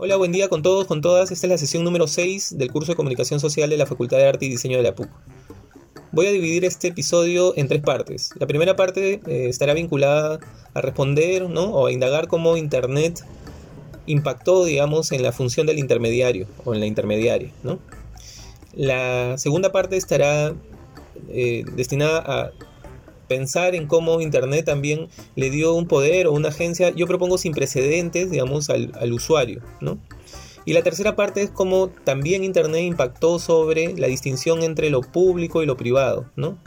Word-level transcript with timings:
Hola, 0.00 0.14
buen 0.14 0.30
día 0.30 0.48
con 0.48 0.62
todos, 0.62 0.86
con 0.86 1.00
todas. 1.00 1.32
Esta 1.32 1.48
es 1.48 1.50
la 1.50 1.58
sesión 1.58 1.82
número 1.82 2.06
6 2.06 2.56
del 2.56 2.70
curso 2.70 2.92
de 2.92 2.96
Comunicación 2.96 3.40
Social 3.40 3.68
de 3.68 3.76
la 3.76 3.84
Facultad 3.84 4.18
de 4.18 4.28
Arte 4.28 4.46
y 4.46 4.48
Diseño 4.48 4.76
de 4.76 4.84
la 4.84 4.94
PUC. 4.94 5.08
Voy 6.12 6.28
a 6.28 6.30
dividir 6.30 6.64
este 6.64 6.86
episodio 6.86 7.52
en 7.56 7.66
tres 7.66 7.82
partes. 7.82 8.30
La 8.38 8.46
primera 8.46 8.76
parte 8.76 9.20
eh, 9.26 9.48
estará 9.48 9.74
vinculada 9.74 10.38
a 10.72 10.80
responder 10.82 11.50
¿no? 11.50 11.64
o 11.64 11.88
a 11.88 11.90
indagar 11.90 12.28
cómo 12.28 12.56
Internet 12.56 13.24
impactó, 14.06 14.64
digamos, 14.64 15.10
en 15.10 15.24
la 15.24 15.32
función 15.32 15.66
del 15.66 15.80
intermediario 15.80 16.46
o 16.64 16.74
en 16.74 16.78
la 16.78 16.86
intermediaria. 16.86 17.50
¿no? 17.64 17.80
La 18.74 19.36
segunda 19.36 19.72
parte 19.72 19.96
estará 19.96 20.54
eh, 21.28 21.64
destinada 21.74 22.18
a 22.24 22.52
pensar 23.28 23.74
en 23.74 23.86
cómo 23.86 24.20
Internet 24.20 24.64
también 24.64 25.08
le 25.36 25.50
dio 25.50 25.74
un 25.74 25.86
poder 25.86 26.26
o 26.26 26.32
una 26.32 26.48
agencia, 26.48 26.90
yo 26.90 27.06
propongo 27.06 27.38
sin 27.38 27.52
precedentes, 27.52 28.30
digamos, 28.30 28.70
al, 28.70 29.12
usuario, 29.12 29.62
¿no? 29.80 29.98
Y 30.64 30.72
la 30.72 30.82
tercera 30.82 31.16
parte 31.16 31.42
es 31.42 31.50
cómo 31.50 31.88
también 31.88 32.44
Internet 32.44 32.82
impactó 32.82 33.38
sobre 33.38 33.94
la 33.96 34.06
distinción 34.06 34.62
entre 34.62 34.90
lo 34.90 35.00
público 35.00 35.62
y 35.62 35.66
lo 35.66 35.76
privado, 35.76 36.30
¿no? 36.36 36.58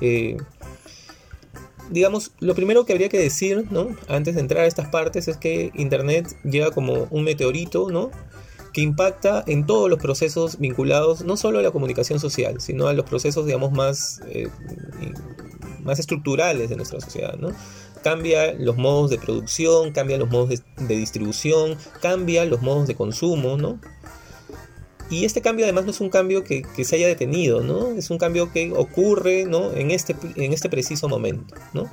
Eh, 0.00 0.36
digamos, 1.90 2.32
lo 2.40 2.54
primero 2.54 2.84
que 2.84 2.92
habría 2.92 3.08
que 3.08 3.18
decir, 3.18 3.66
¿no? 3.70 3.94
Antes 4.08 4.34
de 4.34 4.40
entrar 4.40 4.64
a 4.64 4.66
estas 4.66 4.88
partes 4.88 5.28
es 5.28 5.36
que 5.36 5.70
Internet 5.74 6.28
llega 6.44 6.70
como 6.70 7.06
un 7.10 7.24
meteorito, 7.24 7.90
¿no? 7.90 8.10
que 8.76 8.82
impacta 8.82 9.42
en 9.46 9.64
todos 9.64 9.88
los 9.88 9.98
procesos 9.98 10.58
vinculados 10.58 11.24
no 11.24 11.38
solo 11.38 11.60
a 11.60 11.62
la 11.62 11.70
comunicación 11.70 12.20
social, 12.20 12.60
sino 12.60 12.88
a 12.88 12.92
los 12.92 13.06
procesos, 13.06 13.46
digamos, 13.46 13.72
más 13.72 14.20
eh, 14.28 14.50
más 15.86 15.98
estructurales 15.98 16.68
de 16.68 16.76
nuestra 16.76 17.00
sociedad, 17.00 17.36
¿no? 17.38 17.52
Cambia 18.02 18.52
los 18.52 18.76
modos 18.76 19.10
de 19.10 19.18
producción, 19.18 19.92
cambia 19.92 20.18
los 20.18 20.30
modos 20.30 20.50
de, 20.76 20.96
distribución, 20.96 21.76
cambia 22.02 22.44
los 22.44 22.60
modos 22.60 22.86
de 22.86 22.94
consumo, 22.94 23.56
¿no? 23.56 23.80
Y 25.08 25.24
este 25.24 25.40
cambio 25.40 25.64
además 25.64 25.84
no 25.84 25.92
es 25.92 26.00
un 26.00 26.10
cambio 26.10 26.42
que, 26.44 26.64
se 26.84 26.96
haya 26.96 27.06
detenido, 27.06 27.62
¿no? 27.62 27.88
Es 27.92 28.10
un 28.10 28.18
cambio 28.18 28.52
que 28.52 28.72
ocurre, 28.72 29.44
¿no? 29.44 29.72
En 29.72 29.90
este, 29.90 30.14
en 30.34 30.52
este 30.52 30.68
preciso 30.68 31.08
momento, 31.08 31.54
¿no? 31.72 31.90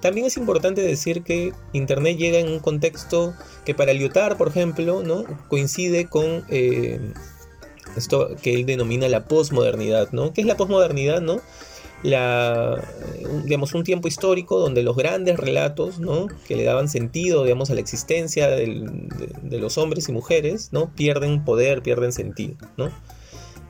También 0.00 0.26
es 0.26 0.36
importante 0.36 0.80
decir 0.82 1.22
que 1.22 1.52
Internet 1.72 2.18
llega 2.18 2.40
en 2.40 2.48
un 2.48 2.58
contexto 2.58 3.34
que 3.64 3.72
para 3.72 3.92
Lyotard, 3.92 4.36
por 4.36 4.48
ejemplo, 4.48 5.04
¿no? 5.04 5.24
coincide 5.48 6.06
con 6.06 6.44
eh, 6.48 6.98
esto 7.96 8.30
que 8.42 8.54
él 8.54 8.66
denomina 8.66 9.08
la 9.08 9.26
posmodernidad, 9.26 10.10
¿no? 10.10 10.32
¿Qué 10.32 10.40
es 10.40 10.46
la 10.46 10.56
posmodernidad, 10.56 11.20
no? 11.20 11.40
Digamos, 12.02 13.74
un 13.74 13.84
tiempo 13.84 14.08
histórico 14.08 14.58
donde 14.58 14.82
los 14.82 14.96
grandes 14.96 15.36
relatos, 15.36 15.98
¿no? 15.98 16.26
que 16.46 16.56
le 16.56 16.64
daban 16.64 16.88
sentido, 16.88 17.44
digamos, 17.44 17.70
a 17.70 17.74
la 17.74 17.80
existencia 17.80 18.48
de, 18.48 19.58
los 19.58 19.78
hombres 19.78 20.08
y 20.08 20.12
mujeres, 20.12 20.70
¿no? 20.72 20.92
pierden 20.94 21.44
poder, 21.44 21.82
pierden 21.82 22.12
sentido, 22.12 22.56
¿no? 22.76 22.90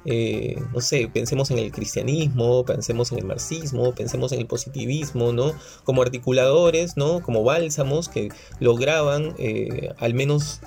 Eh, 0.05 0.61
no 0.73 0.81
sé, 0.81 1.09
pensemos 1.13 1.53
en 1.53 1.59
el 1.59 1.71
cristianismo, 1.71 2.65
pensemos 2.65 3.13
en 3.13 3.19
el 3.19 3.25
marxismo, 3.25 3.95
pensemos 3.95 4.33
en 4.33 4.41
el 4.41 4.47
positivismo, 4.47 5.33
¿no? 5.33 5.53
Como 5.85 6.03
articuladores, 6.03 6.97
¿no? 6.97 7.23
Como 7.23 7.45
bálsamos 7.45 8.09
que 8.09 8.31
lograban 8.59 9.35
eh, 9.39 9.91
al 9.99 10.15
menos 10.15 10.61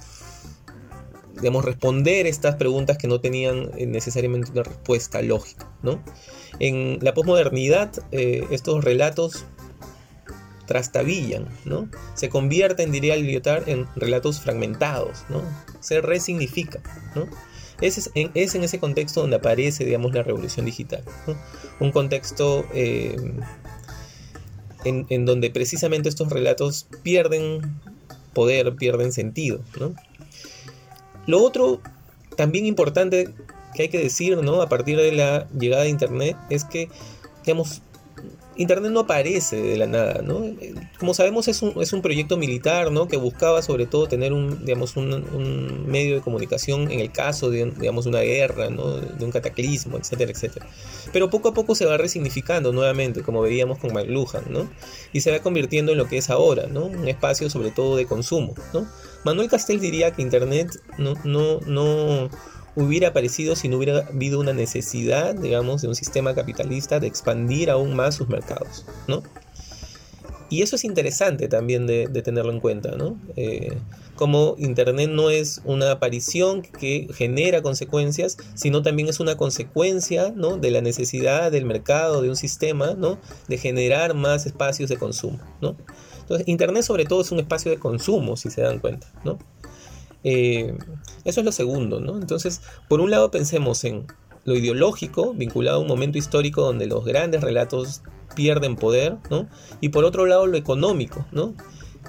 digamos, 1.35 1.65
responder 1.65 2.27
estas 2.27 2.55
preguntas 2.55 2.97
que 2.97 3.07
no 3.07 3.19
tenían 3.19 3.69
eh, 3.77 3.85
necesariamente 3.85 4.51
una 4.51 4.63
respuesta 4.63 5.21
lógica, 5.21 5.69
En 6.59 6.99
la 7.01 7.13
posmodernidad, 7.13 7.91
eh, 8.11 8.45
estos 8.51 8.83
relatos 8.83 9.45
trastabillan. 10.65 11.47
Se 12.15 12.29
convierten, 12.29 12.91
diría 12.91 13.15
Lyotard, 13.15 13.69
en 13.69 13.87
relatos 13.95 14.39
fragmentados. 14.39 15.23
Se 15.79 16.01
resignifica. 16.01 16.81
Es 17.81 18.09
en, 18.15 18.31
es 18.33 18.55
en 18.55 18.63
ese 18.63 18.79
contexto 18.79 19.21
donde 19.21 19.37
aparece, 19.37 19.85
digamos, 19.85 20.13
la 20.13 20.23
revolución 20.23 20.65
digital, 20.65 21.03
Un 21.79 21.91
contexto 21.91 22.65
eh, 22.73 23.15
en, 24.85 25.25
donde 25.25 25.49
precisamente 25.49 26.09
estos 26.09 26.29
relatos 26.29 26.87
pierden 27.03 27.61
poder, 28.33 28.75
pierden 28.75 29.11
sentido. 29.11 29.61
Lo 31.27 31.41
otro 31.41 31.81
también 32.37 32.65
importante 32.65 33.33
que 33.75 33.83
hay 33.83 33.89
que 33.89 33.99
decir, 33.99 34.37
¿no? 34.37 34.61
A 34.61 34.69
partir 34.69 34.97
de 34.97 35.11
la 35.11 35.47
llegada 35.57 35.83
de 35.83 35.89
Internet 35.89 36.37
es 36.49 36.63
que, 36.63 36.89
digamos, 37.45 37.81
Internet 38.57 38.91
no 38.91 39.01
aparece 39.01 39.61
de 39.61 39.75
la 39.75 39.85
nada, 39.85 40.21
¿no? 40.21 40.41
Como 40.97 41.13
sabemos 41.13 41.49
es 41.49 41.61
un, 41.61 41.81
es 41.81 41.91
un 41.91 42.01
proyecto 42.01 42.37
militar, 42.37 42.89
¿no? 42.89 43.07
Que 43.07 43.17
buscaba 43.17 43.61
sobre 43.61 43.85
todo 43.85 44.07
tener 44.07 44.31
un, 44.31 44.63
digamos, 44.63 44.95
un, 44.95 45.85
medio 45.87 46.15
de 46.15 46.21
comunicación 46.21 46.89
en 46.89 47.01
el 47.01 47.11
caso 47.11 47.49
de, 47.49 47.65
digamos, 47.65 48.05
una 48.05 48.21
guerra, 48.21 48.69
¿no? 48.69 48.95
De 48.95 49.25
un 49.25 49.31
cataclismo, 49.31 49.97
etcétera, 49.97 50.31
etcétera. 50.31 50.67
Pero 51.11 51.29
poco 51.29 51.49
a 51.49 51.53
poco 51.53 51.75
se 51.75 51.85
va 51.85 51.97
resignificando 51.97 52.71
nuevamente, 52.71 53.23
como 53.23 53.41
veíamos 53.41 53.77
con 53.77 53.93
McLuhan, 53.93 54.45
¿no? 54.49 54.69
Y 55.11 55.19
se 55.19 55.31
va 55.31 55.39
convirtiendo 55.39 55.91
en 55.91 55.97
lo 55.97 56.07
que 56.07 56.17
es 56.17 56.29
ahora, 56.29 56.67
¿no? 56.67 56.85
Un 56.85 57.09
espacio 57.09 57.49
sobre 57.49 57.71
todo 57.71 57.97
de 57.97 58.05
consumo, 58.05 58.55
¿no? 58.73 58.87
Manuel 59.25 59.49
Castells 59.49 59.81
diría 59.81 60.11
que 60.11 60.21
Internet 60.21 60.69
no, 60.97 61.15
no, 61.25 61.59
no 61.61 62.29
hubiera 62.75 63.09
aparecido 63.09 63.55
si 63.55 63.67
no 63.67 63.77
hubiera 63.77 63.99
habido 64.07 64.39
una 64.39 64.53
necesidad, 64.53 65.35
digamos, 65.35 65.81
de 65.81 65.87
un 65.87 65.95
sistema 65.95 66.35
capitalista 66.35 66.99
de 66.99 67.07
expandir 67.07 67.69
aún 67.69 67.95
más 67.95 68.15
sus 68.15 68.27
mercados, 68.27 68.85
¿no? 69.07 69.23
Y 70.49 70.61
eso 70.61 70.75
es 70.75 70.83
interesante 70.83 71.47
también 71.47 71.87
de, 71.87 72.07
tenerlo 72.07 72.51
en 72.51 72.59
cuenta, 72.59 72.91
¿no? 72.95 73.19
Eh, 73.35 73.75
como 74.15 74.55
Internet 74.57 75.09
no 75.09 75.29
es 75.29 75.61
una 75.65 75.91
aparición 75.91 76.61
que 76.61 77.07
genera 77.13 77.61
consecuencias, 77.61 78.37
sino 78.53 78.81
también 78.81 79.09
es 79.09 79.19
una 79.19 79.37
consecuencia, 79.37 80.31
¿no? 80.35 80.57
De 80.57 80.71
la 80.71 80.81
necesidad 80.81 81.51
del 81.51 81.65
mercado, 81.65 82.21
de 82.21 82.29
un 82.29 82.35
sistema, 82.35 82.93
¿no? 82.93 83.17
De 83.47 83.57
generar 83.57 84.13
más 84.13 84.45
espacios 84.45 84.89
de 84.89 84.97
consumo, 84.97 85.39
¿no? 85.61 85.75
Entonces, 86.21 86.47
Internet 86.47 86.83
sobre 86.83 87.05
todo 87.05 87.21
es 87.21 87.31
un 87.31 87.39
espacio 87.39 87.71
de 87.71 87.77
consumo, 87.77 88.37
si 88.37 88.49
se 88.49 88.61
dan 88.61 88.79
cuenta, 88.79 89.07
¿no? 89.23 89.39
Eh, 90.25 90.75
eso 91.23 91.39
es 91.39 91.45
lo 91.45 91.51
segundo, 91.51 92.01
¿no? 92.01 92.17
Entonces, 92.17 92.61
por 92.89 92.99
un 92.99 93.11
lado 93.11 93.31
pensemos 93.31 93.83
en 93.83 94.07
lo 94.43 94.55
ideológico, 94.55 95.33
vinculado 95.33 95.77
a 95.77 95.81
un 95.81 95.87
momento 95.87 96.17
histórico 96.17 96.61
donde 96.61 96.87
los 96.87 97.05
grandes 97.05 97.41
relatos 97.41 98.01
pierden 98.35 98.75
poder, 98.75 99.17
¿no? 99.29 99.47
Y 99.81 99.89
por 99.89 100.03
otro 100.03 100.25
lado 100.25 100.47
lo 100.47 100.57
económico, 100.57 101.25
¿no? 101.31 101.53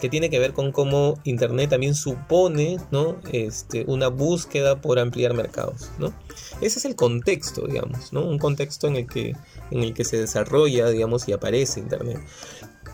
que 0.01 0.09
tiene 0.09 0.31
que 0.31 0.39
ver 0.39 0.53
con 0.53 0.73
cómo 0.73 1.19
Internet 1.25 1.71
también 1.71 1.95
supone 1.95 2.79
¿no? 2.91 3.17
este, 3.33 3.85
una 3.87 4.09
búsqueda 4.09 4.81
por 4.81 4.99
ampliar 4.99 5.35
mercados. 5.35 5.91
¿no? 5.99 6.13
Ese 6.61 6.79
es 6.79 6.85
el 6.85 6.97
contexto, 6.97 7.67
digamos, 7.67 8.13
¿no? 8.13 8.25
un 8.25 8.39
contexto 8.39 8.87
en 8.89 8.97
el, 8.97 9.07
que, 9.07 9.35
en 9.71 9.83
el 9.83 9.95
que 9.95 10.05
se 10.05 10.19
desarrolla 10.19 10.89
digamos, 10.91 11.29
y 11.29 11.33
aparece 11.33 11.81
Internet. 11.81 12.19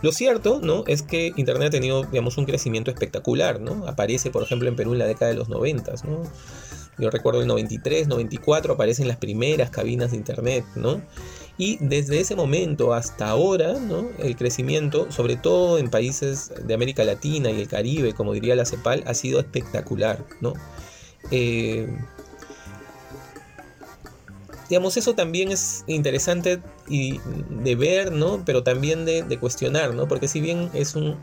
Lo 0.02 0.12
cierto, 0.12 0.60
¿no? 0.62 0.84
Es 0.86 1.02
que 1.02 1.32
Internet 1.36 1.68
ha 1.68 1.70
tenido, 1.70 2.02
digamos, 2.04 2.36
un 2.36 2.44
crecimiento 2.44 2.90
espectacular, 2.90 3.60
¿no? 3.60 3.86
Aparece, 3.86 4.30
por 4.30 4.42
ejemplo, 4.42 4.68
en 4.68 4.76
Perú 4.76 4.92
en 4.92 4.98
la 4.98 5.06
década 5.06 5.30
de 5.30 5.36
los 5.36 5.48
90, 5.48 5.92
¿no? 6.04 6.22
Yo 6.98 7.10
recuerdo 7.10 7.40
el 7.40 7.46
93, 7.46 8.08
94 8.08 8.74
aparecen 8.74 9.08
las 9.08 9.16
primeras 9.16 9.70
cabinas 9.70 10.10
de 10.10 10.18
Internet, 10.18 10.64
¿no? 10.74 11.00
Y 11.56 11.78
desde 11.80 12.20
ese 12.20 12.34
momento 12.34 12.92
hasta 12.92 13.28
ahora, 13.28 13.74
¿no? 13.74 14.08
El 14.18 14.36
crecimiento, 14.36 15.10
sobre 15.10 15.36
todo 15.36 15.78
en 15.78 15.88
países 15.88 16.52
de 16.64 16.74
América 16.74 17.04
Latina 17.04 17.50
y 17.50 17.60
el 17.60 17.68
Caribe, 17.68 18.12
como 18.12 18.32
diría 18.32 18.56
la 18.56 18.66
CEPAL, 18.66 19.04
ha 19.06 19.14
sido 19.14 19.40
espectacular, 19.40 20.24
¿no? 20.40 20.54
Eh, 21.30 21.86
digamos, 24.72 24.96
eso 24.96 25.14
también 25.14 25.52
es 25.52 25.84
interesante 25.86 26.62
y 26.88 27.20
de 27.50 27.76
ver, 27.76 28.10
¿no? 28.10 28.42
Pero 28.46 28.62
también 28.62 29.04
de, 29.04 29.38
cuestionar, 29.38 29.92
¿no? 29.92 30.08
Porque 30.08 30.28
si 30.28 30.40
bien 30.40 30.70
es 30.72 30.94
un, 30.94 31.18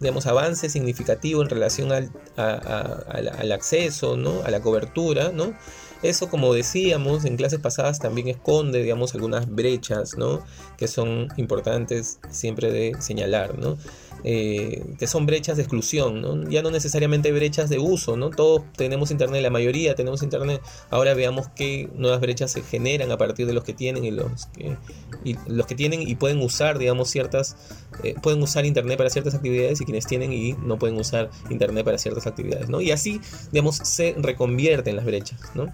digamos, 0.00 0.26
avance 0.26 0.68
significativo 0.68 1.40
en 1.40 1.50
relación 1.50 1.92
al, 1.92 2.10
al 2.36 3.52
acceso, 3.52 4.16
¿no? 4.16 4.42
A 4.42 4.50
la 4.50 4.60
cobertura, 4.60 5.30
¿no? 5.30 5.54
Eso, 6.02 6.28
como 6.28 6.52
decíamos 6.52 7.24
en 7.24 7.36
clases 7.36 7.60
pasadas, 7.60 8.00
también 8.00 8.26
esconde, 8.26 8.82
digamos, 8.82 9.14
algunas 9.14 9.48
brechas, 9.48 10.18
¿no? 10.18 10.44
Que 10.76 10.88
son 10.88 11.28
importantes 11.36 12.18
siempre 12.30 12.72
de 12.72 13.00
señalar, 13.00 13.56
¿no? 13.56 13.78
Eh, 14.26 14.82
que 14.98 15.06
son 15.06 15.26
brechas 15.26 15.58
de 15.58 15.64
exclusión. 15.64 16.48
Ya 16.50 16.62
no 16.62 16.70
necesariamente 16.70 17.30
brechas 17.30 17.68
de 17.68 17.78
uso, 17.78 18.16
¿no? 18.16 18.30
Todos 18.30 18.62
tenemos 18.74 19.10
internet, 19.10 19.42
la 19.42 19.50
mayoría 19.50 19.94
tenemos 19.94 20.22
internet. 20.22 20.62
Ahora 20.88 21.12
veamos 21.12 21.48
qué 21.54 21.90
nuevas 21.94 22.20
brechas 22.22 22.50
se 22.50 22.62
generan 22.62 23.12
a 23.12 23.18
partir 23.18 23.46
de 23.46 23.52
los 23.52 23.64
que 23.64 23.74
tienen 23.74 24.02
y 24.02 24.10
los 24.10 24.46
que, 24.46 24.76
y 25.24 25.36
los 25.46 25.66
que 25.66 25.74
tienen 25.74 26.08
y 26.08 26.14
pueden 26.14 26.40
usar, 26.40 26.78
digamos, 26.78 27.10
ciertas, 27.10 27.56
eh, 28.02 28.14
pueden 28.22 28.42
usar 28.42 28.64
internet 28.64 28.96
para 28.96 29.10
ciertas 29.10 29.34
actividades 29.34 29.82
y 29.82 29.84
quienes 29.84 30.06
tienen 30.06 30.32
y 30.32 30.54
no 30.54 30.78
pueden 30.78 30.96
usar 30.96 31.28
internet 31.50 31.84
para 31.84 31.98
ciertas 31.98 32.26
actividades, 32.26 32.70
¿no? 32.70 32.80
Y 32.80 32.92
así, 32.92 33.20
digamos, 33.52 33.76
se 33.76 34.14
reconvierten 34.16 34.96
las 34.96 35.04
brechas, 35.04 35.38
¿no? 35.54 35.70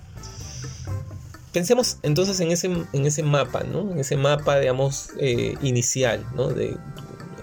Pensemos 1.53 1.99
entonces 2.03 2.41
en 2.41 2.51
ese, 2.51 2.67
en 2.67 3.07
ese 3.07 3.23
mapa, 3.23 3.63
¿no? 3.63 3.93
En 3.93 3.99
ese 3.99 4.17
mapa, 4.17 4.59
digamos, 4.59 5.11
eh, 5.21 5.55
inicial, 5.63 6.25
¿no? 6.35 6.49
De, 6.49 6.77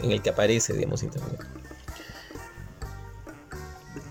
en 0.04 0.12
el 0.12 0.22
que 0.22 0.30
aparece, 0.30 0.74
digamos, 0.74 1.04
Internet. 1.04 1.40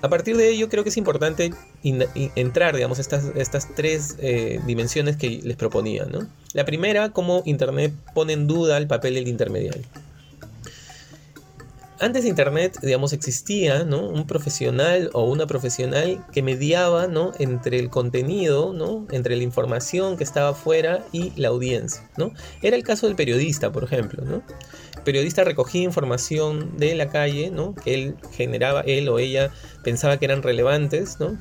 A 0.02 0.08
partir 0.08 0.36
de 0.36 0.50
ello 0.50 0.68
creo 0.68 0.84
que 0.84 0.90
es 0.90 0.96
importante 0.96 1.52
entrar, 1.82 2.76
digamos, 2.76 2.98
estas, 2.98 3.24
estas 3.34 3.74
tres 3.74 4.16
eh, 4.18 4.60
dimensiones 4.66 5.16
que 5.16 5.30
les 5.30 5.56
proponía. 5.56 6.04
¿no? 6.04 6.28
La 6.52 6.64
primera, 6.64 7.10
cómo 7.10 7.42
Internet 7.44 7.92
pone 8.14 8.34
en 8.34 8.46
duda 8.46 8.76
el 8.76 8.86
papel 8.86 9.14
del 9.14 9.26
intermediario 9.26 9.82
antes 12.00 12.24
de 12.24 12.28
Internet, 12.28 12.78
digamos, 12.82 13.12
existía 13.12 13.84
¿no? 13.84 14.08
un 14.08 14.26
profesional 14.26 15.10
o 15.12 15.24
una 15.24 15.46
profesional 15.46 16.24
que 16.32 16.42
mediaba 16.42 17.06
¿no? 17.06 17.32
entre 17.38 17.78
el 17.78 17.90
contenido, 17.90 18.72
¿no? 18.72 19.06
entre 19.10 19.36
la 19.36 19.42
información 19.42 20.16
que 20.16 20.24
estaba 20.24 20.50
afuera 20.50 21.04
y 21.12 21.32
la 21.36 21.48
audiencia. 21.48 22.08
¿no? 22.16 22.32
Era 22.62 22.76
el 22.76 22.82
caso 22.82 23.06
del 23.06 23.16
periodista, 23.16 23.72
por 23.72 23.84
ejemplo. 23.84 24.24
¿no? 24.24 24.42
Periodista 25.06 25.44
recogía 25.44 25.84
información 25.84 26.76
de 26.78 26.96
la 26.96 27.08
calle 27.10 27.52
¿no? 27.52 27.76
que 27.76 27.94
él 27.94 28.16
generaba, 28.32 28.80
él 28.80 29.08
o 29.08 29.20
ella 29.20 29.52
pensaba 29.84 30.18
que 30.18 30.24
eran 30.24 30.42
relevantes, 30.42 31.20
¿no? 31.20 31.38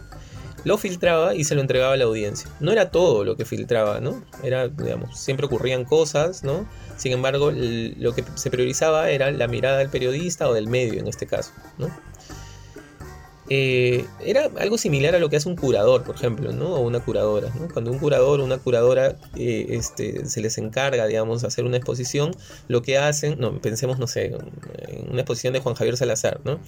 lo 0.66 0.78
filtraba 0.78 1.34
y 1.34 1.46
se 1.46 1.56
lo 1.56 1.62
entregaba 1.62 1.94
a 1.94 1.98
la 1.98 2.06
audiencia. 2.06 2.50
No 2.60 2.72
era 2.72 2.92
todo 2.92 3.24
lo 3.24 3.38
que 3.38 3.46
filtraba, 3.46 4.02
¿no? 4.02 4.24
Era, 4.44 4.68
digamos, 4.68 5.18
siempre 5.18 5.46
ocurrían 5.46 5.86
cosas, 5.86 6.44
¿no? 6.44 6.68
Sin 6.98 7.12
embargo, 7.12 7.52
lo 7.52 8.14
que 8.14 8.24
se 8.36 8.50
priorizaba 8.50 9.10
era 9.12 9.32
la 9.32 9.48
mirada 9.48 9.78
del 9.78 9.90
periodista 9.90 10.50
o 10.50 10.54
del 10.54 10.68
medio 10.68 11.00
en 11.00 11.08
este 11.08 11.28
caso, 11.28 11.52
¿no? 11.78 11.90
Eh, 13.50 14.06
era 14.22 14.50
algo 14.58 14.78
similar 14.78 15.14
a 15.14 15.20
lo 15.20 15.30
que 15.30 15.36
hace 15.36 15.48
un 15.48 15.56
curador, 15.56 16.04
por 16.04 16.16
ejemplo, 16.16 16.52
¿no? 16.52 16.76
o 16.76 16.80
una 16.82 17.00
curadora. 17.00 17.52
¿no? 17.60 17.68
Cuando 17.72 17.92
un 17.92 18.00
curador 18.00 18.40
o 18.40 18.44
una 18.44 18.58
curadora 18.58 19.16
eh, 19.36 19.68
este, 19.70 20.26
se 20.26 20.42
les 20.42 20.58
encarga, 20.58 21.06
digamos, 21.06 21.44
hacer 21.44 21.66
una 21.66 21.78
exposición, 21.78 22.36
lo 22.68 22.82
que 22.82 22.98
hacen, 22.98 23.40
no, 23.40 23.60
pensemos, 23.62 24.00
no 24.00 24.08
sé, 24.08 24.36
en 24.88 25.12
una 25.12 25.22
exposición 25.22 25.54
de 25.54 25.60
Juan 25.60 25.76
Javier 25.76 25.96
Salazar, 25.98 26.42
¿no? 26.44 26.60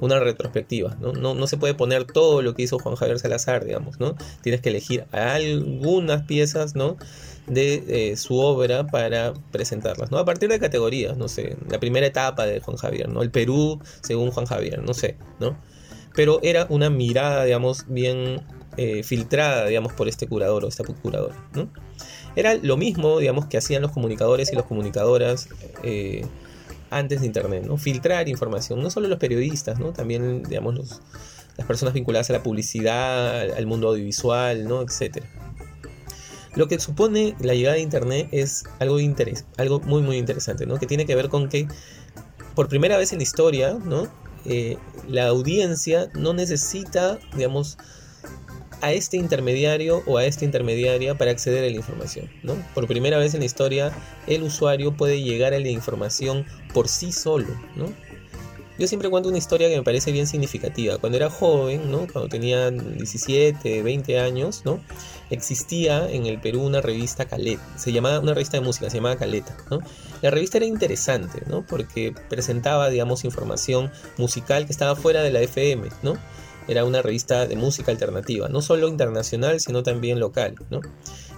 una 0.00 0.20
retrospectiva. 0.20 0.96
¿no? 1.00 1.12
No, 1.12 1.34
no 1.34 1.46
se 1.46 1.56
puede 1.56 1.74
poner 1.74 2.04
todo 2.04 2.40
lo 2.42 2.54
que 2.54 2.62
hizo 2.62 2.78
Juan 2.78 2.94
Javier 2.94 3.18
Salazar, 3.18 3.64
digamos, 3.64 3.98
¿no? 3.98 4.16
tienes 4.42 4.60
que 4.60 4.68
elegir 4.68 5.06
algunas 5.10 6.22
piezas 6.22 6.76
¿no? 6.76 6.96
de 7.46 7.84
eh, 8.12 8.16
su 8.16 8.38
obra 8.38 8.86
para 8.86 9.34
presentarlas, 9.50 10.10
¿no? 10.10 10.18
A 10.18 10.24
partir 10.24 10.48
de 10.48 10.60
categorías, 10.60 11.16
no 11.16 11.26
sé, 11.26 11.56
la 11.68 11.80
primera 11.80 12.06
etapa 12.06 12.46
de 12.46 12.60
Juan 12.60 12.76
Javier, 12.76 13.08
¿no? 13.08 13.22
El 13.22 13.30
Perú 13.30 13.80
según 14.00 14.30
Juan 14.30 14.46
Javier, 14.46 14.80
no 14.82 14.94
sé, 14.94 15.16
¿no? 15.40 15.56
Pero 16.14 16.40
era 16.42 16.66
una 16.68 16.90
mirada, 16.90 17.44
digamos, 17.44 17.86
bien 17.88 18.42
eh, 18.76 19.02
filtrada, 19.02 19.66
digamos, 19.66 19.92
por 19.92 20.08
este 20.08 20.26
curador 20.26 20.64
o 20.64 20.68
esta 20.68 20.84
curadora, 20.84 21.36
¿no? 21.54 21.68
Era 22.34 22.54
lo 22.54 22.76
mismo, 22.76 23.18
digamos, 23.18 23.46
que 23.46 23.58
hacían 23.58 23.82
los 23.82 23.92
comunicadores 23.92 24.52
y 24.52 24.56
las 24.56 24.64
comunicadoras 24.64 25.48
eh, 25.82 26.24
antes 26.90 27.20
de 27.20 27.26
Internet, 27.26 27.64
¿no? 27.66 27.76
Filtrar 27.76 28.28
información, 28.28 28.82
no 28.82 28.90
solo 28.90 29.08
los 29.08 29.18
periodistas, 29.18 29.78
¿no? 29.78 29.92
También, 29.92 30.42
digamos, 30.42 31.00
las 31.56 31.66
personas 31.66 31.94
vinculadas 31.94 32.30
a 32.30 32.34
la 32.34 32.42
publicidad, 32.42 33.50
al 33.50 33.66
mundo 33.66 33.88
audiovisual, 33.88 34.66
¿no? 34.66 34.82
Etcétera. 34.82 35.26
Lo 36.54 36.68
que 36.68 36.78
supone 36.78 37.34
la 37.40 37.54
llegada 37.54 37.76
de 37.76 37.82
Internet 37.82 38.28
es 38.30 38.64
algo, 38.78 38.98
de 38.98 39.04
interés, 39.04 39.46
algo 39.56 39.80
muy, 39.80 40.02
muy 40.02 40.18
interesante, 40.18 40.66
¿no? 40.66 40.78
Que 40.78 40.86
tiene 40.86 41.06
que 41.06 41.14
ver 41.14 41.28
con 41.28 41.48
que 41.48 41.66
por 42.54 42.68
primera 42.68 42.98
vez 42.98 43.12
en 43.12 43.18
la 43.18 43.22
historia, 43.22 43.78
¿no? 43.84 44.08
Eh, 44.44 44.76
la 45.08 45.26
audiencia 45.26 46.10
no 46.14 46.32
necesita, 46.32 47.18
digamos, 47.36 47.78
a 48.82 48.92
este 48.92 49.16
intermediario 49.16 50.02
o 50.06 50.18
a 50.18 50.24
esta 50.24 50.44
intermediaria 50.44 51.16
para 51.16 51.30
acceder 51.30 51.64
a 51.64 51.70
la 51.70 51.76
información. 51.76 52.28
¿no? 52.42 52.56
Por 52.74 52.88
primera 52.88 53.16
vez 53.16 53.32
en 53.34 53.40
la 53.40 53.46
historia, 53.46 53.92
el 54.26 54.42
usuario 54.42 54.96
puede 54.96 55.22
llegar 55.22 55.54
a 55.54 55.60
la 55.60 55.68
información 55.68 56.44
por 56.74 56.88
sí 56.88 57.12
solo. 57.12 57.46
Yo 58.82 58.88
siempre 58.88 59.08
cuento 59.10 59.28
una 59.28 59.38
historia 59.38 59.68
que 59.68 59.76
me 59.76 59.84
parece 59.84 60.10
bien 60.10 60.26
significativa. 60.26 60.98
Cuando 60.98 61.16
era 61.16 61.30
joven, 61.30 61.92
¿no? 61.92 62.08
cuando 62.12 62.28
tenía 62.28 62.68
17, 62.68 63.80
20 63.80 64.18
años, 64.18 64.62
¿no? 64.64 64.80
existía 65.30 66.10
en 66.10 66.26
el 66.26 66.40
Perú 66.40 66.62
una 66.62 66.80
revista 66.80 67.26
Caleta, 67.26 67.62
se 67.76 67.92
llamaba 67.92 68.18
una 68.18 68.34
revista 68.34 68.56
de 68.56 68.64
música, 68.64 68.90
se 68.90 68.96
llamaba 68.96 69.14
Caleta, 69.14 69.56
¿no? 69.70 69.78
La 70.20 70.32
revista 70.32 70.56
era 70.56 70.66
interesante, 70.66 71.44
¿no? 71.46 71.64
Porque 71.64 72.12
presentaba, 72.28 72.90
digamos, 72.90 73.24
información 73.24 73.92
musical 74.18 74.66
que 74.66 74.72
estaba 74.72 74.96
fuera 74.96 75.22
de 75.22 75.30
la 75.30 75.42
FM, 75.42 75.88
¿no? 76.02 76.18
Era 76.66 76.84
una 76.84 77.02
revista 77.02 77.46
de 77.46 77.54
música 77.54 77.92
alternativa, 77.92 78.48
no 78.48 78.62
solo 78.62 78.88
internacional, 78.88 79.60
sino 79.60 79.84
también 79.84 80.18
local, 80.18 80.56
¿no? 80.70 80.80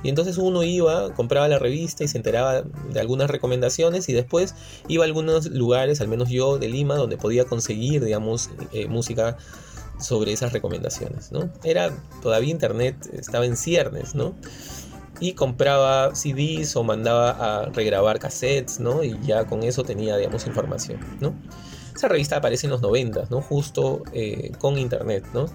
Y 0.05 0.11
entonces 0.11 0.37
uno 0.37 0.63
iba, 0.63 1.13
compraba 1.15 1.49
la 1.49 1.59
revista 1.59 2.05
y 2.05 2.09
se 2.09 2.19
enteraba 2.19 2.63
de 2.63 3.01
algunas 3.01 3.31
recomendaciones 3.31 4.09
y 4.11 4.13
después 4.13 4.55
iba 4.87 5.03
a 5.03 5.07
algunos 5.07 5.47
lugares, 5.47 6.03
al 6.03 6.09
menos 6.09 6.29
yo 6.29 6.59
de 6.59 6.69
Lima, 6.69 6.97
donde 6.97 7.17
podía 7.17 7.47
conseguir, 7.47 8.05
digamos, 8.05 8.51
eh, 8.73 8.87
música 8.87 9.39
sobre 9.99 10.33
esas 10.33 10.53
recomendaciones, 10.53 11.33
¿no? 11.33 11.51
Era 11.65 11.91
todavía 12.23 12.51
internet, 12.51 12.97
estaba 13.15 13.47
en 13.47 13.57
ciernes, 13.57 14.15
¿no? 14.15 14.35
Y 15.21 15.33
compraba 15.33 16.15
CDs 16.15 16.77
o 16.77 16.85
mandaba 16.85 17.31
a 17.31 17.67
regrabar 17.71 18.19
cassettes, 18.19 18.81
¿no? 18.81 19.03
Y 19.03 19.19
ya 19.23 19.47
con 19.47 19.63
eso 19.63 19.85
tenía, 19.85 20.19
digamos, 20.19 20.47
información, 20.47 21.01
¿no? 21.21 21.35
Esa 21.97 22.09
revista 22.09 22.37
aparece 22.37 22.67
en 22.67 22.73
los 22.73 22.83
90, 22.83 23.29
¿no? 23.31 23.41
Justo 23.41 24.03
eh, 24.13 24.53
con 24.59 24.77
internet, 24.77 25.25
¿no? 25.33 25.47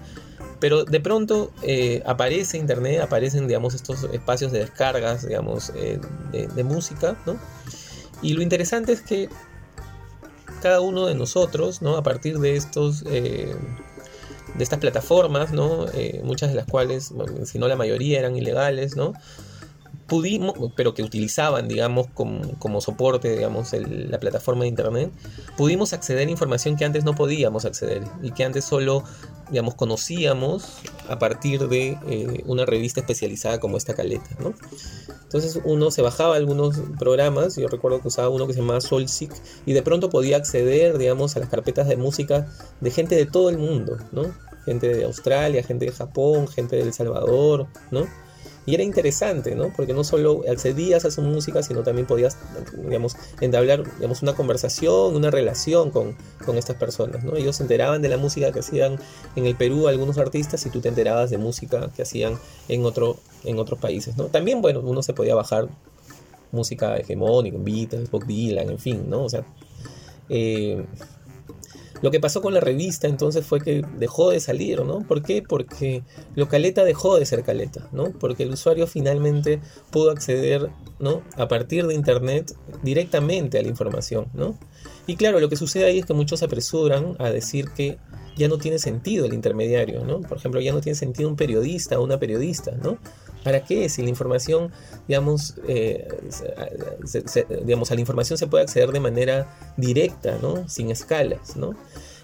Pero 0.60 0.84
de 0.84 1.00
pronto 1.00 1.50
eh, 1.62 2.02
aparece 2.06 2.58
internet, 2.58 3.00
aparecen, 3.00 3.48
digamos, 3.48 3.74
estos 3.74 4.04
espacios 4.12 4.52
de 4.52 4.60
descargas, 4.60 5.26
digamos, 5.26 5.72
eh, 5.74 5.98
de, 6.32 6.64
música, 6.64 7.16
¿no? 7.26 7.38
Y 8.22 8.34
lo 8.34 8.42
interesante 8.42 8.92
es 8.92 9.00
que 9.00 9.28
cada 10.60 10.80
uno 10.80 11.06
de 11.06 11.14
nosotros, 11.14 11.80
¿no? 11.80 11.96
A 11.96 12.02
partir 12.02 12.38
de 12.38 12.56
estos 12.56 13.04
de 14.54 14.64
estas 14.64 14.78
plataformas, 14.78 15.52
¿no? 15.52 15.86
Eh, 15.94 16.20
muchas 16.24 16.50
de 16.50 16.56
las 16.56 16.66
cuales, 16.66 17.12
si 17.44 17.58
no 17.58 17.68
la 17.68 17.76
mayoría 17.76 18.18
eran 18.18 18.36
ilegales, 18.36 18.96
¿no? 18.96 19.12
Pudimos, 20.10 20.54
pero 20.74 20.92
que 20.92 21.04
utilizaban, 21.04 21.68
digamos, 21.68 22.08
como, 22.12 22.80
soporte, 22.80 23.36
digamos, 23.36 23.72
la 23.72 24.18
plataforma 24.18 24.62
de 24.62 24.68
internet, 24.68 25.12
pudimos 25.56 25.92
acceder 25.92 26.26
a 26.26 26.30
información 26.32 26.76
que 26.76 26.84
antes 26.84 27.04
no 27.04 27.14
podíamos 27.14 27.64
acceder 27.64 28.02
y 28.20 28.32
que 28.32 28.42
antes 28.42 28.64
solo, 28.64 29.04
digamos, 29.50 29.76
conocíamos 29.76 30.64
a 31.08 31.20
partir 31.20 31.68
de 31.68 31.96
eh, 32.08 32.42
una 32.46 32.66
revista 32.66 32.98
especializada 32.98 33.60
como 33.60 33.76
esta 33.76 33.94
caleta, 33.94 34.30
¿no? 34.40 34.52
Entonces 35.22 35.60
uno 35.64 35.92
se 35.92 36.02
bajaba 36.02 36.34
algunos 36.34 36.80
programas, 36.98 37.54
yo 37.54 37.68
recuerdo 37.68 38.00
que 38.02 38.08
usaba 38.08 38.30
uno 38.30 38.48
que 38.48 38.52
se 38.52 38.58
llamaba 38.58 38.80
Solsic 38.80 39.32
y 39.64 39.74
de 39.74 39.82
pronto 39.82 40.10
podía 40.10 40.38
acceder, 40.38 40.98
digamos, 40.98 41.36
a 41.36 41.38
las 41.38 41.48
carpetas 41.48 41.86
de 41.86 41.96
música 41.96 42.48
de 42.80 42.90
gente 42.90 43.14
de 43.14 43.26
todo 43.26 43.48
el 43.48 43.58
mundo, 43.58 43.96
¿no? 44.10 44.24
Gente 44.64 44.92
de 44.92 45.04
Australia, 45.04 45.62
gente 45.62 45.84
de 45.84 45.92
Japón, 45.92 46.48
gente 46.48 46.74
de 46.74 46.82
El 46.82 46.92
Salvador, 46.92 47.68
¿no? 47.92 48.08
Y 48.70 48.74
era 48.74 48.84
interesante, 48.84 49.56
¿no? 49.56 49.72
Porque 49.74 49.92
no 49.92 50.04
solo 50.04 50.44
accedías 50.48 51.04
a 51.04 51.10
su 51.10 51.22
música, 51.22 51.60
sino 51.60 51.82
también 51.82 52.06
podías, 52.06 52.36
digamos, 52.84 53.16
entablar, 53.40 53.82
digamos, 53.96 54.22
una 54.22 54.34
conversación, 54.34 55.16
una 55.16 55.28
relación 55.28 55.90
con, 55.90 56.16
con 56.46 56.56
estas 56.56 56.76
personas, 56.76 57.24
¿no? 57.24 57.34
Ellos 57.34 57.56
se 57.56 57.64
enteraban 57.64 58.00
de 58.00 58.08
la 58.08 58.16
música 58.16 58.52
que 58.52 58.60
hacían 58.60 58.96
en 59.34 59.46
el 59.46 59.56
Perú 59.56 59.88
algunos 59.88 60.18
artistas 60.18 60.64
y 60.66 60.70
tú 60.70 60.80
te 60.80 60.88
enterabas 60.88 61.30
de 61.30 61.38
música 61.38 61.90
que 61.96 62.02
hacían 62.02 62.38
en, 62.68 62.84
otro, 62.84 63.16
en 63.42 63.58
otros 63.58 63.80
países, 63.80 64.16
¿no? 64.16 64.26
También, 64.26 64.62
bueno, 64.62 64.78
uno 64.84 65.02
se 65.02 65.14
podía 65.14 65.34
bajar 65.34 65.66
música 66.52 66.96
hegemónica, 66.96 67.58
Beatles, 67.58 68.08
Bob 68.08 68.24
Dylan, 68.24 68.70
en 68.70 68.78
fin, 68.78 69.10
¿no? 69.10 69.24
O 69.24 69.28
sea, 69.28 69.44
eh, 70.28 70.86
lo 72.02 72.10
que 72.10 72.20
pasó 72.20 72.40
con 72.40 72.54
la 72.54 72.60
revista 72.60 73.08
entonces 73.08 73.44
fue 73.44 73.60
que 73.60 73.84
dejó 73.98 74.30
de 74.30 74.40
salir, 74.40 74.82
¿no? 74.84 75.00
¿Por 75.06 75.22
qué? 75.22 75.42
Porque 75.42 76.02
lo 76.34 76.48
caleta 76.48 76.84
dejó 76.84 77.18
de 77.18 77.26
ser 77.26 77.42
caleta, 77.42 77.88
¿no? 77.92 78.10
Porque 78.12 78.44
el 78.44 78.50
usuario 78.50 78.86
finalmente 78.86 79.60
pudo 79.90 80.10
acceder, 80.10 80.70
¿no? 80.98 81.22
A 81.36 81.48
partir 81.48 81.86
de 81.86 81.94
internet 81.94 82.54
directamente 82.82 83.58
a 83.58 83.62
la 83.62 83.68
información, 83.68 84.26
¿no? 84.34 84.58
Y 85.06 85.16
claro, 85.16 85.40
lo 85.40 85.48
que 85.48 85.56
sucede 85.56 85.84
ahí 85.84 85.98
es 85.98 86.06
que 86.06 86.14
muchos 86.14 86.38
se 86.38 86.44
apresuran 86.46 87.16
a 87.18 87.30
decir 87.30 87.70
que 87.70 87.98
ya 88.36 88.48
no 88.48 88.58
tiene 88.58 88.78
sentido 88.78 89.26
el 89.26 89.34
intermediario, 89.34 90.04
¿no? 90.04 90.20
Por 90.20 90.38
ejemplo, 90.38 90.60
ya 90.60 90.72
no 90.72 90.80
tiene 90.80 90.96
sentido 90.96 91.28
un 91.28 91.36
periodista 91.36 91.98
o 91.98 92.04
una 92.04 92.18
periodista, 92.18 92.72
¿no? 92.72 92.98
¿Para 93.44 93.64
qué? 93.64 93.88
Si 93.88 94.02
la 94.02 94.08
información, 94.08 94.70
digamos, 95.08 95.54
eh, 95.66 96.08
digamos, 97.64 97.90
a 97.90 97.94
la 97.94 98.00
información 98.00 98.38
se 98.38 98.46
puede 98.46 98.64
acceder 98.64 98.90
de 98.90 99.00
manera 99.00 99.72
directa, 99.76 100.38
¿no? 100.42 100.68
Sin 100.68 100.90
escalas, 100.90 101.56
¿no? 101.56 101.74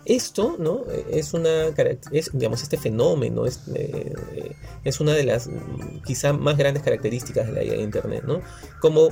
Esto, 0.05 0.57
¿no? 0.59 0.85
Es 1.11 1.35
una, 1.35 1.69
es, 2.13 2.31
digamos, 2.33 2.63
este 2.63 2.77
fenómeno 2.77 3.45
es, 3.47 3.63
eh, 3.75 4.13
es 4.85 5.01
una 5.01 5.15
de 5.15 5.25
las 5.25 5.51
quizá 6.05 6.33
más 6.33 6.57
grandes 6.57 6.83
características 6.83 7.47
de 7.47 7.65
la 7.65 7.75
Internet, 7.77 8.23
¿no? 8.25 8.41
Como 8.81 9.09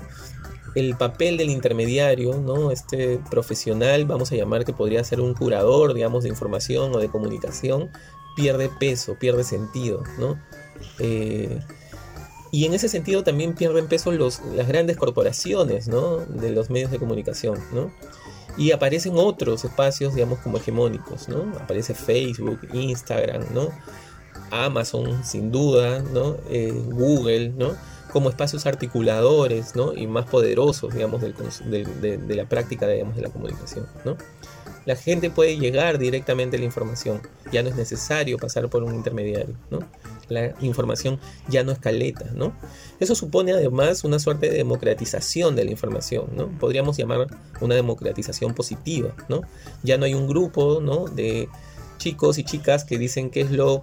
el 0.74 0.96
papel 0.96 1.36
del 1.36 1.50
intermediario, 1.50 2.34
¿no? 2.38 2.70
Este 2.70 3.20
profesional, 3.30 4.04
vamos 4.06 4.32
a 4.32 4.36
llamar 4.36 4.64
que 4.64 4.72
podría 4.72 5.02
ser 5.04 5.20
un 5.20 5.34
curador, 5.34 5.94
digamos, 5.94 6.24
de 6.24 6.30
información 6.30 6.94
o 6.94 6.98
de 6.98 7.08
comunicación, 7.08 7.90
pierde 8.36 8.68
peso, 8.68 9.16
pierde 9.18 9.44
sentido, 9.44 10.02
¿no? 10.18 10.38
Eh, 10.98 11.60
y 12.54 12.66
en 12.66 12.72
ese 12.72 12.88
sentido 12.88 13.24
también 13.24 13.54
pierden 13.54 13.88
peso 13.88 14.12
los, 14.12 14.40
las 14.54 14.68
grandes 14.68 14.96
corporaciones 14.96 15.88
¿no? 15.88 16.18
de 16.18 16.50
los 16.50 16.70
medios 16.70 16.92
de 16.92 17.00
comunicación. 17.00 17.58
¿no? 17.72 17.90
Y 18.56 18.70
aparecen 18.70 19.14
otros 19.16 19.64
espacios, 19.64 20.14
digamos, 20.14 20.38
como 20.38 20.58
hegemónicos, 20.58 21.28
¿no? 21.28 21.52
Aparece 21.60 21.94
Facebook, 21.94 22.60
Instagram, 22.72 23.42
¿no? 23.52 23.70
Amazon, 24.52 25.24
sin 25.24 25.50
duda, 25.50 26.00
¿no? 26.12 26.36
Eh, 26.48 26.72
Google, 26.92 27.48
¿no? 27.48 27.72
Como 28.12 28.28
espacios 28.28 28.66
articuladores, 28.66 29.74
¿no? 29.74 29.92
Y 29.92 30.06
más 30.06 30.26
poderosos, 30.26 30.94
digamos, 30.94 31.22
del, 31.22 31.34
de, 32.00 32.18
de, 32.18 32.34
la 32.36 32.48
práctica, 32.48 32.86
digamos, 32.86 33.16
de 33.16 33.22
la 33.22 33.30
comunicación, 33.30 33.88
¿no? 34.04 34.16
La 34.86 34.94
gente 34.94 35.28
puede 35.28 35.58
llegar 35.58 35.98
directamente 35.98 36.56
a 36.56 36.60
la 36.60 36.66
información, 36.66 37.20
ya 37.50 37.64
no 37.64 37.70
es 37.70 37.74
necesario 37.74 38.38
pasar 38.38 38.68
por 38.68 38.84
un 38.84 38.94
intermediario, 38.94 39.56
¿no? 39.72 39.80
La 40.28 40.54
información 40.60 41.18
ya 41.48 41.64
no 41.64 41.72
escaleta, 41.72 42.30
¿no? 42.34 42.56
Eso 43.00 43.14
supone 43.14 43.52
además 43.52 44.04
una 44.04 44.18
suerte 44.18 44.48
de 44.48 44.56
democratización 44.56 45.56
de 45.56 45.64
la 45.64 45.70
información, 45.70 46.26
¿no? 46.36 46.48
Podríamos 46.58 46.96
llamar 46.96 47.26
una 47.60 47.74
democratización 47.74 48.54
positiva, 48.54 49.14
¿no? 49.28 49.42
Ya 49.82 49.98
no 49.98 50.04
hay 50.04 50.14
un 50.14 50.26
grupo, 50.26 50.80
¿no? 50.80 51.06
De 51.06 51.48
chicos 51.98 52.38
y 52.38 52.44
chicas 52.44 52.84
que 52.84 52.98
dicen 52.98 53.30
qué 53.30 53.42
es 53.42 53.50
lo 53.50 53.82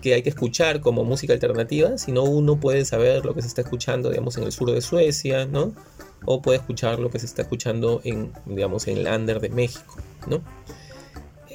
que 0.00 0.14
hay 0.14 0.22
que 0.22 0.30
escuchar 0.30 0.80
como 0.80 1.04
música 1.04 1.32
alternativa, 1.32 1.98
sino 1.98 2.22
uno 2.22 2.58
puede 2.60 2.84
saber 2.84 3.24
lo 3.24 3.34
que 3.34 3.42
se 3.42 3.48
está 3.48 3.62
escuchando, 3.62 4.10
digamos, 4.10 4.36
en 4.36 4.44
el 4.44 4.52
sur 4.52 4.70
de 4.70 4.80
Suecia, 4.80 5.46
¿no? 5.46 5.72
O 6.24 6.42
puede 6.42 6.58
escuchar 6.58 6.98
lo 6.98 7.10
que 7.10 7.18
se 7.18 7.26
está 7.26 7.42
escuchando 7.42 8.00
en, 8.04 8.32
digamos, 8.46 8.86
en 8.86 8.98
el 8.98 9.06
under 9.06 9.40
de 9.40 9.48
México, 9.48 9.96
¿no? 10.28 10.42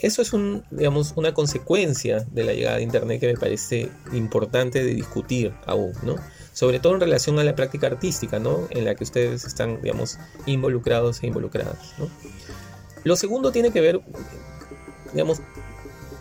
Eso 0.05 0.21
es 0.21 0.33
un, 0.33 0.63
digamos, 0.69 1.13
una 1.15 1.33
consecuencia 1.33 2.27
de 2.29 2.43
la 2.43 2.53
llegada 2.53 2.77
de 2.77 2.83
Internet 2.83 3.19
que 3.19 3.25
me 3.25 3.39
parece 3.39 3.89
importante 4.13 4.83
de 4.83 4.93
discutir 4.93 5.51
aún, 5.65 5.93
¿no? 6.03 6.15
Sobre 6.53 6.79
todo 6.79 6.93
en 6.93 6.99
relación 6.99 7.39
a 7.39 7.43
la 7.43 7.55
práctica 7.55 7.87
artística, 7.87 8.37
¿no? 8.37 8.67
En 8.69 8.85
la 8.85 8.93
que 8.93 9.03
ustedes 9.03 9.45
están, 9.45 9.81
digamos, 9.81 10.19
involucrados 10.45 11.23
e 11.23 11.25
involucradas, 11.25 11.95
¿no? 11.97 12.07
Lo 13.03 13.15
segundo 13.15 13.51
tiene 13.51 13.71
que 13.71 13.81
ver, 13.81 13.99
digamos, 15.11 15.41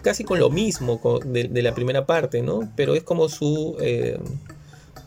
casi 0.01 0.25
con 0.25 0.39
lo 0.39 0.49
mismo 0.49 0.99
de, 1.23 1.63
la 1.63 1.75
primera 1.75 2.07
parte, 2.07 2.41
¿no? 2.41 2.73
Pero 2.77 2.95
es 2.95 3.03
como 3.03 3.29
su, 3.29 3.77
eh, 3.81 4.19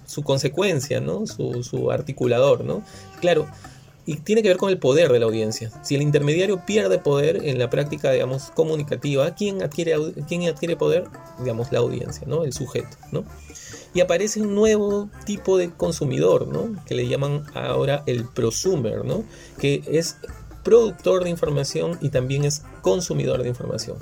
su 0.05 0.21
consecuencia, 0.21 1.01
¿no? 1.01 1.25
Su, 1.25 1.63
su, 1.63 1.89
articulador, 1.89 2.63
¿no? 2.63 2.83
Claro, 3.21 3.47
y 4.07 4.15
tiene 4.15 4.41
que 4.41 4.47
ver 4.47 4.57
con 4.57 4.69
el 4.69 4.79
poder 4.79 5.11
de 5.11 5.19
la 5.19 5.25
audiencia. 5.25 5.69
Si 5.83 5.93
el 5.93 6.01
intermediario 6.01 6.65
pierde 6.65 6.97
poder 6.97 7.41
en 7.43 7.59
la 7.59 7.69
práctica, 7.69 8.09
digamos, 8.09 8.51
comunicativa, 8.55 9.35
¿quién 9.35 9.61
adquiere, 9.61 9.95
quién 10.29 10.47
adquiere 10.47 10.77
poder? 10.77 11.09
Digamos, 11.39 11.73
la 11.73 11.79
audiencia, 11.79 12.25
¿no? 12.25 12.45
El 12.45 12.53
sujeto, 12.53 12.95
¿no? 13.11 13.25
Y 13.93 13.99
aparece 13.99 14.41
un 14.41 14.55
nuevo 14.55 15.09
tipo 15.25 15.57
de 15.57 15.71
consumidor, 15.71 16.47
¿no? 16.47 16.81
Que 16.85 16.95
le 16.95 17.09
llaman 17.09 17.43
ahora 17.53 18.03
el 18.05 18.25
prosumer, 18.25 19.03
¿no? 19.03 19.25
Que 19.59 19.83
es 19.85 20.15
productor 20.63 21.25
de 21.25 21.29
información 21.29 21.99
y 22.01 22.07
también 22.07 22.45
es 22.45 22.63
consumidor 22.81 23.43
de 23.43 23.49
información. 23.49 23.97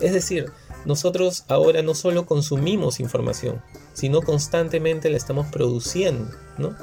Es 0.00 0.12
decir, 0.12 0.52
nosotros 0.84 1.44
ahora 1.48 1.80
no 1.80 1.94
solo 1.94 2.26
consumimos 2.26 3.00
información, 3.00 3.62
sino 3.94 4.20
constantemente 4.20 5.08
la 5.08 5.16
estamos 5.16 5.46
produciendo, 5.46 6.30
¿no? 6.58 6.76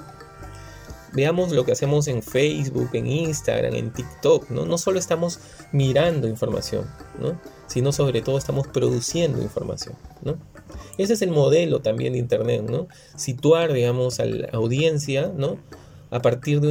Veamos 1.13 1.51
lo 1.51 1.63
que 1.63 1.71
hacemos 1.71 2.07
en 2.07 2.23
Facebook, 2.23 2.89
en 2.93 3.05
Instagram, 3.05 3.75
en 3.75 3.93
TikTok, 3.93 4.49
¿no? 4.49 4.65
No 4.65 4.77
solo 4.77 4.97
estamos 4.97 5.39
mirando 5.71 6.27
información, 6.27 6.89
¿no? 7.19 7.39
Sino 7.67 7.91
sobre 7.91 8.21
todo 8.21 8.37
estamos 8.37 8.67
produciendo 8.67 9.41
información, 9.41 9.95
¿no? 10.23 10.37
Ese 10.97 11.13
es 11.13 11.21
el 11.21 11.29
modelo 11.29 11.81
también 11.81 12.13
de 12.13 12.19
Internet, 12.19 12.63
¿no? 12.67 12.87
Situar, 13.15 13.73
digamos, 13.73 14.19
a 14.19 14.25
la 14.25 14.47
audiencia, 14.53 15.31
¿no? 15.35 15.57
A 16.09 16.21
partir 16.21 16.61
de 16.61 16.67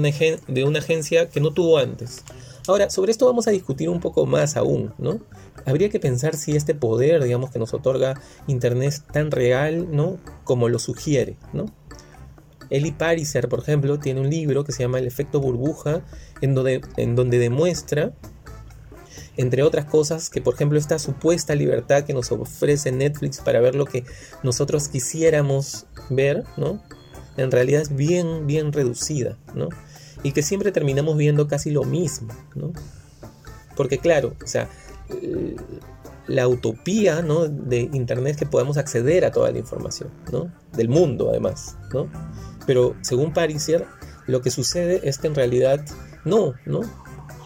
una, 0.65 0.79
agencia 0.79 1.29
que 1.29 1.41
no 1.41 1.53
tuvo 1.53 1.79
antes. 1.79 2.25
Ahora, 2.67 2.91
sobre 2.91 3.13
esto 3.13 3.27
vamos 3.27 3.49
a 3.49 3.51
discutir 3.51 3.89
un 3.89 4.01
poco 4.01 4.27
más 4.27 4.57
aún, 4.57 4.93
¿no? 4.99 5.21
habría 5.67 5.89
que 5.89 6.01
pensar 6.01 6.37
si 6.37 6.57
este 6.57 6.75
poder, 6.75 7.23
digamos, 7.23 7.51
que 7.51 7.59
nos 7.59 7.75
otorga 7.75 8.21
Internet 8.47 8.89
es 8.89 9.03
tan 9.03 9.31
real, 9.31 9.95
¿no? 9.95 10.19
Como 10.45 10.69
lo 10.69 10.79
sugiere, 10.79 11.37
¿no? 11.53 11.67
Eli 12.73 12.91
Pariser, 12.91 13.51
por 13.51 13.61
ejemplo, 13.61 13.99
tiene 13.99 14.21
un 14.21 14.31
libro 14.31 14.65
que 14.65 14.73
se 14.73 14.83
llama 14.83 14.99
El 14.99 15.07
efecto 15.07 15.41
burbuja, 15.41 16.03
en 16.41 16.55
donde, 16.55 16.81
en 16.97 17.15
donde 17.15 17.39
demuestra, 17.39 18.15
entre 19.37 19.63
otras 19.63 19.85
cosas, 19.85 20.31
que 20.31 20.41
por 20.41 20.55
ejemplo 20.55 20.79
esta 20.79 20.99
supuesta 20.99 21.55
libertad 21.55 22.05
que 22.05 22.15
nos 22.15 22.33
ofrece 22.33 22.91
Netflix 22.91 23.41
para 23.41 23.61
ver 23.61 23.75
lo 23.75 23.85
que 23.85 24.05
nosotros 24.43 24.89
quisiéramos 24.89 25.87
ver, 26.09 26.45
¿no? 26.57 26.83
En 27.37 27.51
realidad 27.51 27.83
es 27.83 27.95
bien, 27.95 28.47
bien 28.47 28.73
reducida, 28.73 29.37
¿no? 29.55 29.69
Y 30.23 30.33
que 30.33 30.43
siempre 30.43 30.73
terminamos 30.73 31.17
viendo 31.19 31.49
casi 31.49 31.71
lo 31.71 31.85
mismo, 31.85 32.33
¿no? 32.55 32.73
Porque 33.77 33.99
claro, 33.99 34.35
o 34.43 34.47
sea, 34.47 34.71
la 36.27 36.49
utopía 36.49 37.23
¿no? 37.23 37.49
de 37.49 37.91
Internet 37.93 38.33
es 38.33 38.37
que 38.39 38.47
podamos 38.47 38.77
acceder 38.77 39.25
a 39.25 39.33
toda 39.33 39.51
la 39.51 39.59
información, 39.59 40.11
¿no? 40.31 40.51
del 40.73 40.89
mundo 40.89 41.31
además. 41.31 41.77
¿no? 41.93 42.09
Pero 42.67 42.95
según 43.03 43.33
Parisier, 43.33 43.87
lo 44.27 44.41
que 44.43 44.51
sucede 44.51 45.01
es 45.09 45.19
que 45.19 45.27
en 45.27 45.35
realidad 45.35 45.85
no, 46.25 46.55
¿no? 46.67 46.81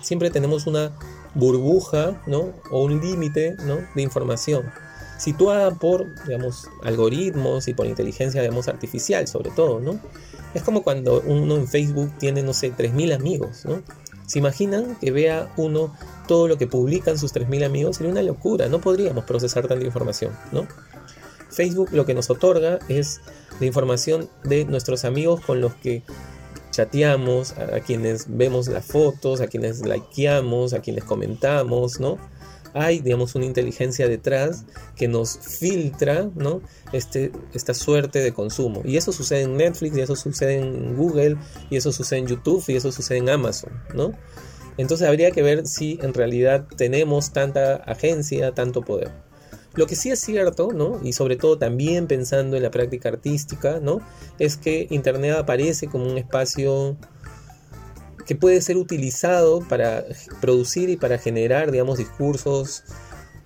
siempre 0.02 0.30
tenemos 0.30 0.66
una 0.66 0.92
burbuja 1.34 2.22
¿no? 2.26 2.54
o 2.70 2.84
un 2.84 3.00
límite 3.00 3.56
¿no? 3.64 3.78
de 3.94 4.02
información 4.02 4.64
situada 5.18 5.74
por 5.74 6.06
digamos, 6.26 6.68
algoritmos 6.82 7.68
y 7.68 7.74
por 7.74 7.86
inteligencia 7.86 8.42
digamos, 8.42 8.68
artificial 8.68 9.26
sobre 9.26 9.50
todo. 9.50 9.80
¿no? 9.80 9.98
Es 10.54 10.62
como 10.62 10.82
cuando 10.82 11.22
uno 11.22 11.56
en 11.56 11.66
Facebook 11.66 12.12
tiene, 12.18 12.42
no 12.42 12.52
sé, 12.52 12.72
3.000 12.72 13.14
amigos. 13.14 13.64
¿no? 13.64 13.82
¿Se 14.26 14.38
imaginan 14.38 14.96
que 14.96 15.12
vea 15.12 15.52
uno 15.56 15.94
todo 16.26 16.48
lo 16.48 16.58
que 16.58 16.66
publican 16.66 17.18
sus 17.18 17.32
3.000 17.32 17.64
amigos? 17.64 17.96
Sería 17.96 18.12
una 18.12 18.22
locura, 18.22 18.68
no 18.68 18.80
podríamos 18.80 19.24
procesar 19.24 19.68
tanta 19.68 19.84
información, 19.84 20.32
¿no? 20.52 20.66
Facebook 21.48 21.90
lo 21.92 22.04
que 22.04 22.12
nos 22.12 22.28
otorga 22.28 22.80
es 22.88 23.20
la 23.60 23.66
información 23.66 24.28
de 24.44 24.64
nuestros 24.64 25.04
amigos 25.04 25.40
con 25.40 25.60
los 25.60 25.74
que 25.74 26.02
chateamos, 26.70 27.52
a, 27.52 27.80
quienes 27.80 28.26
vemos 28.28 28.68
las 28.68 28.84
fotos, 28.84 29.40
a 29.40 29.46
quienes 29.46 29.84
likeamos, 29.84 30.74
a 30.74 30.80
quienes 30.80 31.04
comentamos, 31.04 32.00
¿no? 32.00 32.18
hay, 32.76 33.00
digamos, 33.00 33.34
una 33.34 33.46
inteligencia 33.46 34.06
detrás 34.06 34.66
que 34.96 35.08
nos 35.08 35.38
filtra, 35.38 36.30
¿no? 36.34 36.60
Este, 36.92 37.32
esta 37.54 37.72
suerte 37.72 38.18
de 38.20 38.34
consumo. 38.34 38.82
Y 38.84 38.98
eso 38.98 39.12
sucede 39.12 39.42
en 39.42 39.56
Netflix, 39.56 39.96
y 39.96 40.00
eso 40.02 40.14
sucede 40.14 40.58
en 40.58 40.94
Google, 40.94 41.38
y 41.70 41.76
eso 41.76 41.90
sucede 41.90 42.20
en 42.20 42.26
YouTube, 42.26 42.62
y 42.68 42.76
eso 42.76 42.92
sucede 42.92 43.18
en 43.18 43.30
Amazon, 43.30 43.72
¿no? 43.94 44.12
Entonces 44.76 45.08
habría 45.08 45.30
que 45.30 45.42
ver 45.42 45.66
si 45.66 45.98
en 46.02 46.12
realidad 46.12 46.66
tenemos 46.76 47.32
tanta 47.32 47.76
agencia, 47.76 48.52
tanto 48.52 48.82
poder. 48.82 49.10
Lo 49.76 49.86
que 49.86 49.94
sí 49.94 50.10
es 50.10 50.20
cierto, 50.20 50.72
¿no? 50.72 51.00
Y 51.02 51.12
sobre 51.12 51.36
todo 51.36 51.58
también 51.58 52.06
pensando 52.06 52.56
en 52.56 52.62
la 52.62 52.70
práctica 52.70 53.10
artística, 53.10 53.78
¿no? 53.80 54.00
Es 54.38 54.56
que 54.56 54.86
Internet 54.90 55.36
aparece 55.36 55.86
como 55.86 56.06
un 56.06 56.18
espacio 56.18 56.96
que 58.26 58.34
puede 58.34 58.60
ser 58.60 58.76
utilizado 58.76 59.60
para 59.60 60.04
producir 60.40 60.90
y 60.90 60.96
para 60.96 61.18
generar, 61.18 61.70
digamos, 61.70 61.98
discursos, 61.98 62.82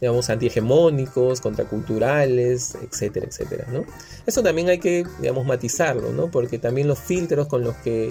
digamos, 0.00 0.30
antihegemónicos, 0.30 1.40
contraculturales, 1.42 2.76
etcétera, 2.82 3.26
etcétera, 3.26 3.66
¿no? 3.70 3.84
Eso 4.26 4.42
también 4.42 4.70
hay 4.70 4.78
que, 4.78 5.04
digamos, 5.20 5.44
matizarlo, 5.44 6.12
¿no? 6.12 6.30
Porque 6.30 6.58
también 6.58 6.88
los 6.88 6.98
filtros 6.98 7.46
con 7.48 7.62
los 7.62 7.76
que, 7.76 8.06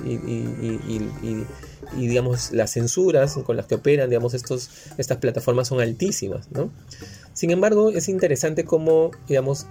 y, 1.98 2.08
digamos, 2.08 2.52
las 2.52 2.74
censuras 2.74 3.34
con 3.44 3.58
las 3.58 3.66
que 3.66 3.76
operan, 3.76 4.10
digamos, 4.10 4.36
estos, 4.36 4.70
estas 5.00 5.18
plataformas 5.18 5.68
son 5.68 5.82
altísimas, 5.82 6.52
¿no? 6.52 6.72
Sin 7.40 7.52
embargo, 7.52 7.90
es 7.92 8.10
interesante 8.10 8.66
cómo, 8.66 9.12
digamos, 9.26 9.66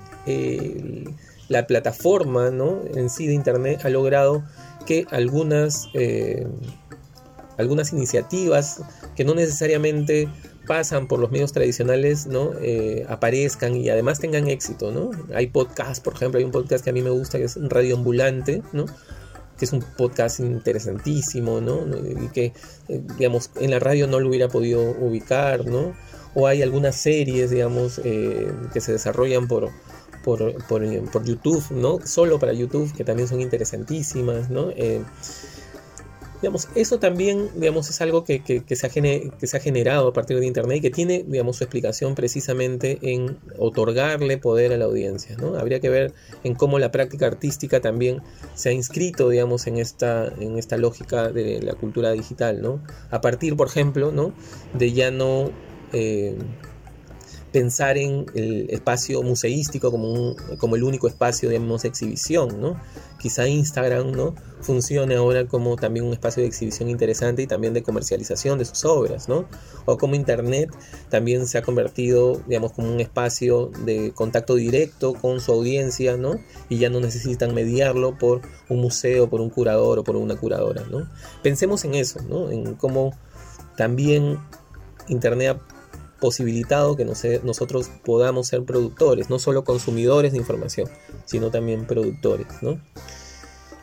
la 1.49 1.67
plataforma, 1.67 2.51
¿no? 2.51 2.81
En 2.95 3.11
sí 3.11 3.27
de 3.27 3.35
Internet 3.35 3.81
ha 3.85 3.91
logrado 3.91 4.43
que 4.87 5.05
algunas... 5.11 5.89
Eh, 5.93 6.47
algunas 7.59 7.93
iniciativas 7.93 8.81
que 9.17 9.25
no 9.25 9.35
necesariamente 9.35 10.29
pasan 10.67 11.09
por 11.09 11.19
los 11.19 11.31
medios 11.31 11.53
tradicionales, 11.53 12.27
¿no? 12.27 12.53
Eh, 12.63 13.05
aparezcan 13.09 13.77
y 13.77 13.91
además 13.91 14.19
tengan 14.19 14.47
éxito, 14.47 14.91
¿no? 14.91 15.11
Hay 15.35 15.49
podcasts, 15.49 16.01
por 16.01 16.15
ejemplo, 16.15 16.39
hay 16.39 16.45
un 16.45 16.53
podcast 16.53 16.85
que 16.85 16.91
a 16.91 16.93
mí 16.95 17.03
me 17.03 17.11
gusta 17.11 17.37
que 17.37 17.45
es 17.45 17.59
Radio 17.69 17.97
Ambulante, 17.97 18.63
¿no? 18.73 18.87
que 19.59 19.65
es 19.65 19.73
un 19.73 19.83
podcast 19.83 20.39
interesantísimo, 20.41 21.61
¿no? 21.61 21.85
Y 22.25 22.29
que, 22.29 22.53
eh, 22.89 23.03
digamos, 23.19 23.51
en 23.57 23.73
la 23.73 23.81
radio 23.81 24.07
no 24.07 24.21
lo 24.21 24.29
hubiera 24.29 24.49
podido 24.49 24.81
ubicar, 24.93 25.67
¿no? 25.67 25.95
O 26.35 26.47
hay 26.47 26.63
algunas 26.63 26.97
series, 26.97 27.51
digamos, 27.51 28.01
eh, 28.05 28.53
que 28.73 28.81
se 28.81 28.93
desarrollan 28.93 29.49
por, 29.49 29.71
por, 30.23 30.55
por, 30.67 31.25
YouTube, 31.25 31.65
¿no? 31.71 31.99
Solo 32.05 32.39
para 32.39 32.53
YouTube, 32.53 32.93
que 32.97 33.05
también 33.05 33.29
son 33.29 33.41
interesantísimas, 33.41 34.51
¿no? 34.51 34.71
Digamos, 36.41 36.69
eso 36.77 37.01
también, 37.01 37.51
digamos, 37.57 37.91
es 37.91 38.01
algo 38.01 38.23
que, 38.23 38.41
que, 38.41 38.77
se 38.77 38.87
ha 38.87 38.91
que 38.91 39.47
se 39.47 39.57
ha 39.57 39.61
generado 39.61 40.09
a 40.09 40.13
partir 40.13 40.39
de 40.39 40.47
Internet 40.47 40.79
y 40.79 40.81
que 40.83 40.91
tiene, 40.91 41.25
digamos, 41.27 41.57
su 41.57 41.65
explicación 41.65 42.15
precisamente 42.15 42.99
en 43.03 43.39
otorgarle 43.59 44.39
poder 44.39 44.73
a 44.73 44.77
la 44.77 44.85
audiencia, 44.85 45.37
¿no? 45.37 45.57
Habría 45.57 45.81
que 45.81 45.89
ver 45.89 46.13
en 46.45 46.55
cómo 46.55 46.79
la 46.79 46.93
práctica 46.93 47.27
artística 47.27 47.81
también 47.81 48.23
se 48.55 48.69
ha 48.69 48.73
inscrito, 48.73 49.29
digamos, 49.31 49.67
en 49.67 49.79
esta, 49.79 50.33
en 50.39 50.59
esta 50.59 50.77
lógica 50.77 51.33
de 51.33 51.61
la 51.61 51.75
cultura 51.75 52.13
digital, 52.13 52.63
¿no? 52.63 52.81
A 53.11 53.21
partir, 53.21 53.57
por 53.57 53.67
ejemplo, 53.67 54.13
¿no? 54.13 54.33
De 54.75 54.93
ya 54.93 55.11
no... 55.11 55.51
Eh, 55.93 56.37
pensar 57.53 57.97
en 57.97 58.27
el 58.35 58.69
espacio 58.71 59.23
museístico 59.23 59.91
como, 59.91 60.37
como 60.59 60.77
el 60.77 60.83
único 60.83 61.09
espacio, 61.09 61.49
de 61.49 61.59
exhibición, 61.85 62.61
¿no? 62.61 62.81
Quizá 63.19 63.49
Instagram, 63.49 64.13
¿no? 64.13 64.35
Funcione 64.61 65.17
ahora 65.17 65.47
como 65.47 65.77
también 65.77 66.07
un 66.07 66.13
espacio 66.13 66.43
de 66.43 66.49
exhibición 66.49 66.89
interesante 66.89 67.43
y 67.43 67.47
también 67.47 67.75
de 67.75 67.83
comercialización 67.83 68.59
de 68.59 68.65
sus 68.65 68.85
obras, 68.85 69.29
¿no? 69.29 69.49
O 69.87 69.97
como 69.97 70.15
Internet 70.15 70.71
también 71.09 71.47
se 71.47 71.59
ha 71.59 71.63
convertido, 71.63 72.41
digamos, 72.47 72.73
como 72.73 72.93
un 72.93 73.01
espacio 73.01 73.71
de 73.85 74.13
contacto 74.15 74.55
directo 74.55 75.15
con 75.15 75.41
su 75.41 75.53
audiencia, 75.53 76.17
¿no? 76.17 76.35
Y 76.69 76.79
ya 76.79 76.91
no 76.91 77.01
necesitan 77.01 77.55
mediarlo 77.55 78.19
por 78.19 78.43
un 78.69 78.81
museo, 78.81 79.29
por 79.31 79.41
un 79.41 79.51
curador 79.51 79.99
o 80.01 80.05
por 80.05 80.17
una 80.17 80.37
curadora, 80.37 80.85
¿no? 80.91 81.09
Pensemos 81.43 81.85
en 81.85 81.95
eso, 81.95 82.21
¿no? 82.29 82.51
En 82.51 82.75
cómo 82.75 83.17
también 83.77 84.39
Internet 85.09 85.59
posibilitado 86.21 86.97
que 86.97 87.05
nosotros 87.05 87.91
podamos 88.05 88.49
ser 88.49 88.65
productores, 88.65 89.31
no 89.31 89.39
solo 89.39 89.65
consumidores 89.65 90.33
de 90.33 90.39
información, 90.39 90.89
sino 91.25 91.51
también 91.51 91.87
productores. 91.87 92.49
¿no? 92.61 92.81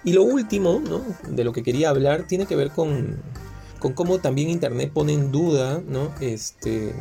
Y 0.03 0.13
lo 0.13 0.23
último 0.23 0.79
¿no? 0.79 1.03
de 1.29 1.43
lo 1.43 1.53
que 1.53 1.63
quería 1.63 1.89
hablar 1.89 2.27
tiene 2.27 2.45
que 2.45 2.55
ver 2.55 2.71
con, 2.71 3.21
con 3.79 3.93
cómo 3.93 4.19
también 4.19 4.49
Internet 4.49 4.91
pone 4.93 5.13
en 5.13 5.31
duda 5.31 5.81
¿no? 5.87 6.13
este, 6.19 6.93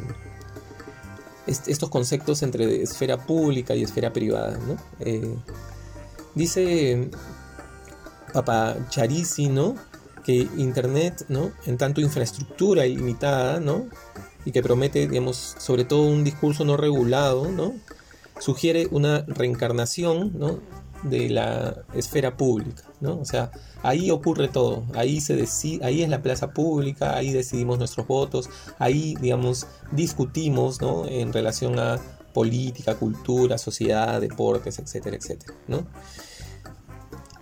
estos 1.47 1.89
conceptos 1.91 2.43
entre 2.43 2.83
esfera 2.83 3.19
pública 3.27 3.75
y 3.75 3.83
esfera 3.83 4.13
privada. 4.13 4.59
¿no? 4.59 4.77
Eh, 5.01 5.35
dice 6.35 7.11
Papa 8.33 8.77
Charisi, 8.89 9.51
que 10.25 10.49
Internet, 10.57 11.27
¿no? 11.29 11.53
en 11.67 11.77
tanto 11.77 12.01
infraestructura 12.01 12.87
ilimitada, 12.87 13.61
¿no? 13.61 13.87
Y 14.45 14.53
que 14.53 14.63
promete, 14.63 15.09
digamos, 15.09 15.57
sobre 15.59 15.85
todo 15.85 16.03
un 16.03 16.25
discurso 16.25 16.65
no 16.65 16.77
regulado, 16.77 17.51
¿no? 17.51 17.75
Sugiere 18.39 18.89
una 18.91 19.25
reencarnación, 19.27 20.39
¿no? 20.39 20.61
de 21.05 21.29
la 21.29 21.85
esfera 21.95 22.37
pública, 22.37 22.83
¿no? 23.01 23.19
O 23.21 23.25
sea, 23.25 23.51
ahí 23.83 24.11
ocurre 24.11 24.49
todo, 24.49 24.85
ahí 24.95 25.21
se 25.21 25.37
decide, 25.37 25.85
ahí 25.85 26.03
es 26.03 26.09
la 26.09 26.23
plaza 26.23 26.53
pública, 26.53 27.17
ahí 27.17 27.33
decidimos 27.33 27.79
nuestros 27.79 28.07
votos, 28.07 28.49
ahí, 28.79 29.15
digamos, 29.21 29.67
discutimos, 29.93 30.81
¿no? 30.81 31.07
En 31.07 31.33
relación 31.33 31.79
a 31.79 32.01
política, 32.33 32.97
cultura, 32.97 33.59
sociedad, 33.59 34.21
deportes, 34.21 34.79
etcétera, 34.79 35.17
etcétera, 35.17 35.55
¿no? 35.69 35.87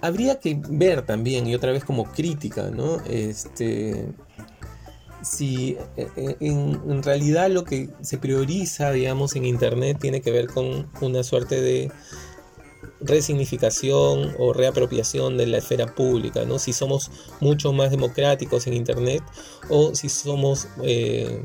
Habría 0.01 0.41
que 0.41 0.61
ver 0.69 1.07
también, 1.07 1.47
y 1.47 1.55
otra 1.55 1.71
vez 1.71 1.85
como 1.85 2.05
crítica, 2.05 2.71
¿no? 2.71 3.01
Este, 3.07 4.13
si 5.23 5.77
eh, 5.97 6.09
eh, 6.17 6.37
en, 6.41 7.03
realidad 7.03 7.51
lo 7.51 7.65
que 7.65 7.89
se 8.01 8.19
prioriza, 8.19 8.93
digamos, 8.93 9.37
en 9.37 9.45
Internet 9.45 9.99
tiene 10.01 10.21
que 10.21 10.31
ver 10.31 10.49
con 10.49 10.89
una 11.01 11.23
suerte 11.23 11.61
de 11.61 11.91
resignificación 13.01 14.35
o 14.39 14.53
reapropiación 14.53 15.37
de 15.37 15.47
la 15.47 15.59
esfera 15.59 15.87
pública, 15.87 16.45
¿no? 16.45 16.59
Si 16.59 16.73
somos 16.73 17.11
mucho 17.41 17.73
más 17.73 17.91
democráticos 17.91 18.67
en 18.67 18.75
Internet 18.75 19.23
o 19.69 19.95
si 19.95 20.09
somos 20.09 20.69
eh, 20.83 21.45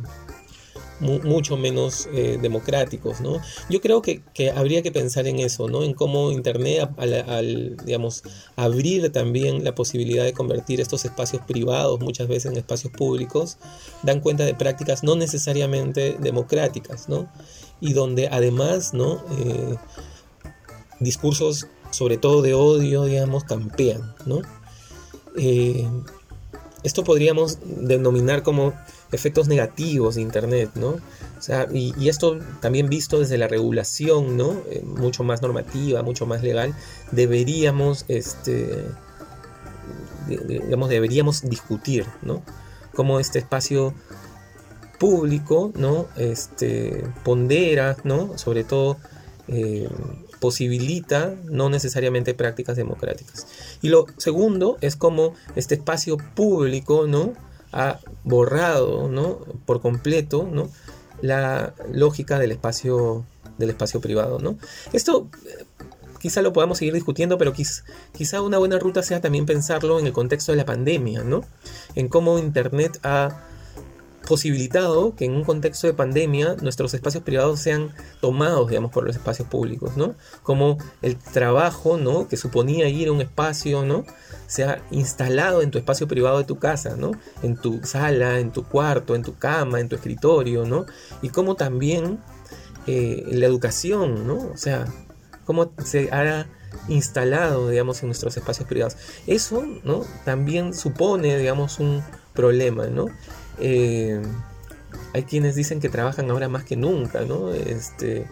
mucho 0.99 1.57
menos 1.57 2.07
eh, 2.11 2.39
democráticos, 2.41 3.21
¿no? 3.21 3.39
Yo 3.69 3.81
creo 3.81 4.01
que, 4.01 4.21
habría 4.55 4.81
que 4.81 4.91
pensar 4.91 5.27
en 5.27 5.39
eso, 5.39 5.67
¿no? 5.67 5.83
En 5.83 5.93
cómo 5.93 6.31
Internet, 6.31 6.89
al, 6.97 7.77
digamos, 7.85 8.23
abrir 8.55 9.11
también 9.11 9.63
la 9.63 9.75
posibilidad 9.75 10.23
de 10.23 10.33
convertir 10.33 10.81
estos 10.81 11.05
espacios 11.05 11.43
privados 11.47 11.99
muchas 11.99 12.27
veces 12.27 12.51
en 12.51 12.57
espacios 12.57 12.91
públicos, 12.93 13.57
dan 14.03 14.21
cuenta 14.21 14.45
de 14.45 14.55
prácticas 14.55 15.03
no 15.03 15.15
necesariamente 15.15 16.17
democráticas, 16.19 17.09
¿no? 17.09 17.31
Y 17.79 17.93
donde 17.93 18.27
además, 18.29 18.93
¿no? 18.93 19.23
Eh, 19.39 19.75
discursos, 20.99 21.67
sobre 21.91 22.17
todo 22.17 22.41
de 22.41 22.53
odio, 22.53 23.05
digamos, 23.05 23.43
campean, 23.43 24.15
¿no? 24.25 24.41
Eh, 25.37 25.87
esto 26.83 27.03
podríamos 27.03 27.59
denominar 27.65 28.43
como 28.43 28.73
efectos 29.11 29.47
negativos 29.47 30.15
de 30.15 30.21
Internet, 30.21 30.71
¿no? 30.75 30.89
O 31.37 31.41
sea, 31.41 31.67
y, 31.71 32.09
esto 32.09 32.39
también 32.61 32.89
visto 32.89 33.19
desde 33.19 33.37
la 33.37 33.47
regulación, 33.47 34.37
¿no? 34.37 34.61
Eh, 34.69 34.83
mucho 34.83 35.23
más 35.23 35.41
normativa, 35.41 36.03
mucho 36.03 36.25
más 36.25 36.43
legal, 36.43 36.73
deberíamos, 37.11 38.05
este, 38.07 38.85
digamos, 40.27 40.89
deberíamos 40.89 41.41
discutir, 41.49 42.05
¿no? 42.21 42.43
Cómo 42.93 43.19
este 43.19 43.39
espacio 43.39 43.93
público, 44.99 45.71
¿no? 45.75 46.07
Este, 46.17 47.03
pondera, 47.23 47.97
¿no? 48.03 48.37
Sobre 48.37 48.63
todo, 48.63 48.97
eh, 49.47 49.87
posibilita 50.39 51.35
no 51.45 51.69
necesariamente 51.69 52.33
prácticas 52.33 52.77
democráticas. 52.77 53.47
Y 53.81 53.89
lo 53.89 54.05
segundo 54.17 54.77
es 54.81 54.95
como 54.95 55.33
este 55.55 55.75
espacio 55.75 56.17
público, 56.17 57.07
¿no? 57.07 57.33
Ha 57.77 57.99
borrado 58.23 59.07
¿no? 59.07 59.39
por 59.65 59.81
completo 59.81 60.49
¿no? 60.51 60.69
la 61.21 61.73
lógica 61.93 62.39
del 62.39 62.51
espacio, 62.51 63.23
del 63.59 63.69
espacio 63.69 64.01
privado. 64.01 64.39
¿no? 64.39 64.57
Esto 64.93 65.29
eh, 65.45 65.65
quizá 66.19 66.41
lo 66.41 66.53
podamos 66.53 66.79
seguir 66.79 66.95
discutiendo, 66.95 67.37
pero 67.37 67.53
quizá 67.53 68.41
una 68.41 68.57
buena 68.57 68.79
ruta 68.79 69.03
sea 69.03 69.21
también 69.21 69.45
pensarlo 69.45 69.99
en 69.99 70.07
el 70.07 70.13
contexto 70.13 70.51
de 70.51 70.57
la 70.57 70.65
pandemia, 70.65 71.23
¿no? 71.23 71.41
en 71.93 72.09
cómo 72.09 72.39
Internet 72.39 72.99
ha 73.03 73.43
posibilitado 74.27 75.15
que 75.15 75.25
en 75.25 75.33
un 75.33 75.43
contexto 75.43 75.87
de 75.87 75.93
pandemia 75.93 76.55
nuestros 76.61 76.93
espacios 76.93 77.23
privados 77.23 77.59
sean 77.59 77.93
tomados, 78.19 78.69
digamos, 78.69 78.91
por 78.91 79.05
los 79.05 79.15
espacios 79.15 79.47
públicos, 79.47 79.95
¿no? 79.95 80.15
Como 80.43 80.77
el 81.01 81.17
trabajo, 81.17 81.97
¿no? 81.97 82.27
Que 82.27 82.37
suponía 82.37 82.89
ir 82.89 83.07
a 83.07 83.11
un 83.13 83.21
espacio, 83.21 83.83
¿no? 83.85 84.05
Sea 84.47 84.83
instalado 84.91 85.61
en 85.61 85.71
tu 85.71 85.77
espacio 85.77 86.07
privado 86.07 86.37
de 86.39 86.43
tu 86.43 86.59
casa, 86.59 86.95
¿no? 86.97 87.11
En 87.41 87.55
tu 87.55 87.79
sala, 87.83 88.39
en 88.39 88.51
tu 88.51 88.63
cuarto, 88.63 89.15
en 89.15 89.23
tu 89.23 89.37
cama, 89.37 89.79
en 89.79 89.87
tu 89.87 89.95
escritorio, 89.95 90.65
¿no? 90.65 90.85
Y 91.21 91.29
como 91.29 91.55
también 91.55 92.19
eh, 92.85 93.23
la 93.31 93.45
educación, 93.45 94.27
¿no? 94.27 94.35
O 94.53 94.57
sea, 94.57 94.85
cómo 95.45 95.71
se 95.83 96.11
ha 96.11 96.47
instalado, 96.89 97.69
digamos, 97.69 98.01
en 98.01 98.09
nuestros 98.09 98.35
espacios 98.35 98.67
privados. 98.67 98.97
Eso, 99.25 99.65
¿no? 99.83 100.03
También 100.25 100.73
supone, 100.73 101.37
digamos, 101.37 101.79
un 101.79 102.03
problema, 102.33 102.87
¿no? 102.87 103.07
Eh, 103.59 104.21
hay 105.13 105.23
quienes 105.23 105.55
dicen 105.55 105.79
que 105.79 105.89
trabajan 105.89 106.29
ahora 106.29 106.49
más 106.49 106.63
que 106.63 106.75
nunca, 106.75 107.21
¿no? 107.21 107.53
Este, 107.53 108.27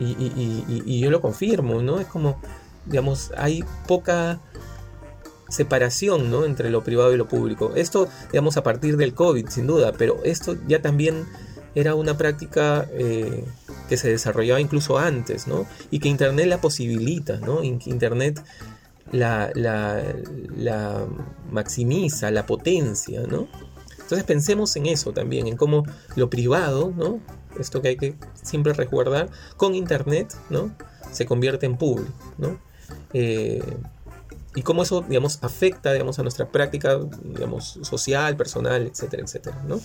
y, 0.00 1.00
yo 1.00 1.10
lo 1.10 1.20
confirmo, 1.20 1.82
¿no? 1.82 2.00
Es 2.00 2.06
como, 2.06 2.40
digamos, 2.86 3.32
hay 3.36 3.64
poca 3.86 4.40
separación, 5.48 6.30
¿no? 6.30 6.44
Entre 6.44 6.70
lo 6.70 6.82
privado 6.82 7.12
y 7.14 7.16
lo 7.16 7.28
público. 7.28 7.72
Esto, 7.76 8.08
digamos, 8.32 8.56
a 8.56 8.62
partir 8.62 8.96
del 8.96 9.14
COVID, 9.14 9.48
sin 9.48 9.66
duda, 9.66 9.92
pero 9.92 10.20
esto 10.24 10.56
ya 10.66 10.82
también 10.82 11.26
era 11.74 11.94
una 11.94 12.16
práctica 12.16 12.88
eh, 12.92 13.44
que 13.88 13.96
se 13.96 14.08
desarrollaba 14.08 14.60
incluso 14.60 14.98
antes, 14.98 15.46
¿no? 15.46 15.66
Y 15.90 15.98
que 15.98 16.08
Internet 16.08 16.46
la 16.46 16.60
posibilita, 16.60 17.36
¿no? 17.38 17.62
Internet 17.62 18.42
la, 19.12 19.50
la, 19.54 20.02
la 20.56 21.06
maximiza, 21.50 22.30
la 22.30 22.46
potencia, 22.46 23.22
¿no? 23.28 23.48
Entonces 24.04 24.24
pensemos 24.24 24.76
en 24.76 24.86
eso 24.86 25.12
también, 25.12 25.46
en 25.46 25.56
cómo 25.56 25.84
lo 26.14 26.28
privado, 26.28 26.92
¿no? 26.94 27.20
Esto 27.58 27.80
que 27.80 27.88
hay 27.88 27.96
que 27.96 28.14
siempre 28.34 28.74
resguardar, 28.74 29.30
con 29.56 29.74
Internet, 29.74 30.34
¿no? 30.50 30.70
Se 31.10 31.24
convierte 31.24 31.64
en 31.64 31.78
público, 31.78 32.12
¿no? 32.36 32.58
Eh, 33.14 33.62
y 34.54 34.62
cómo 34.62 34.82
eso, 34.82 35.02
digamos, 35.08 35.38
afecta, 35.42 35.92
digamos, 35.92 36.18
a 36.18 36.22
nuestra 36.22 36.46
práctica, 36.48 37.00
digamos, 37.22 37.78
social, 37.82 38.36
personal, 38.36 38.86
etcétera, 38.86 39.22
etcétera, 39.22 39.62
¿no? 39.66 39.80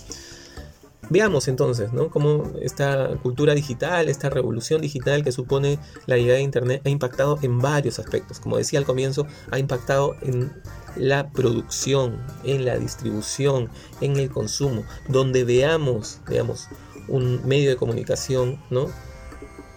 Veamos 1.08 1.48
entonces, 1.48 1.92
¿no? 1.92 2.08
Cómo 2.08 2.52
esta 2.60 3.08
cultura 3.22 3.54
digital, 3.54 4.08
esta 4.08 4.30
revolución 4.30 4.80
digital 4.80 5.24
que 5.24 5.32
supone 5.32 5.78
la 6.06 6.16
llegada 6.16 6.36
de 6.36 6.42
Internet 6.44 6.82
ha 6.84 6.88
impactado 6.88 7.38
en 7.42 7.58
varios 7.58 7.98
aspectos. 7.98 8.38
Como 8.38 8.58
decía 8.58 8.78
al 8.78 8.84
comienzo, 8.84 9.26
ha 9.50 9.58
impactado 9.58 10.14
en 10.20 10.52
la 10.96 11.30
producción, 11.30 12.20
en 12.44 12.64
la 12.64 12.78
distribución, 12.78 13.70
en 14.00 14.16
el 14.16 14.30
consumo, 14.30 14.84
donde 15.08 15.44
veamos, 15.44 16.18
veamos 16.28 16.68
un 17.08 17.46
medio 17.46 17.70
de 17.70 17.76
comunicación, 17.76 18.60
¿no? 18.70 18.88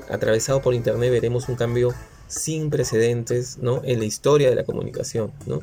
Atravesado 0.10 0.62
por 0.62 0.74
Internet 0.74 1.12
veremos 1.12 1.50
un 1.50 1.56
cambio 1.56 1.94
sin 2.34 2.70
precedentes 2.70 3.58
¿no? 3.60 3.82
en 3.84 4.00
la 4.00 4.06
historia 4.06 4.50
de 4.50 4.56
la 4.56 4.64
comunicación. 4.64 5.32
¿no? 5.46 5.62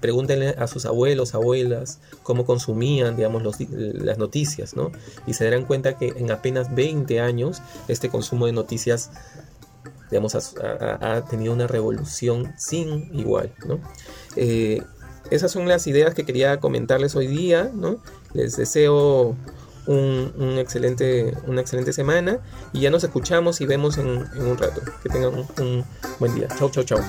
Pregúntenle 0.00 0.50
a 0.50 0.66
sus 0.66 0.86
abuelos, 0.86 1.34
abuelas, 1.34 1.98
cómo 2.22 2.44
consumían 2.44 3.16
digamos, 3.16 3.42
las 3.70 4.18
noticias, 4.18 4.76
¿no? 4.76 4.92
y 5.26 5.34
se 5.34 5.44
darán 5.44 5.64
cuenta 5.64 5.98
que 5.98 6.14
en 6.16 6.30
apenas 6.30 6.74
20 6.74 7.20
años 7.20 7.60
este 7.88 8.08
consumo 8.08 8.46
de 8.46 8.52
noticias 8.52 9.10
digamos, 10.10 10.34
ha, 10.34 11.24
tenido 11.30 11.52
una 11.52 11.66
revolución 11.66 12.52
sin 12.56 13.14
igual. 13.14 13.52
¿no? 13.66 13.80
Eh, 14.36 14.82
esas 15.30 15.52
son 15.52 15.68
las 15.68 15.86
ideas 15.86 16.14
que 16.14 16.24
quería 16.24 16.58
comentarles 16.58 17.14
hoy 17.16 17.26
día. 17.26 17.70
¿no? 17.74 17.98
Les 18.34 18.56
deseo 18.56 19.36
un, 19.86 20.56
excelente, 20.58 21.34
una 21.46 21.60
excelente 21.60 21.92
semana 21.92 22.38
y 22.72 22.80
ya 22.80 22.90
nos 22.90 23.04
escuchamos 23.04 23.60
y 23.60 23.66
vemos 23.66 23.98
en, 23.98 24.08
un 24.08 24.58
rato. 24.58 24.80
Que 25.02 25.08
tengan 25.08 25.34
un, 25.34 25.46
un 25.64 25.84
buen 26.18 26.34
día. 26.34 26.48
Chau, 26.58 26.70
chau, 26.70 26.84
chau. 26.84 27.00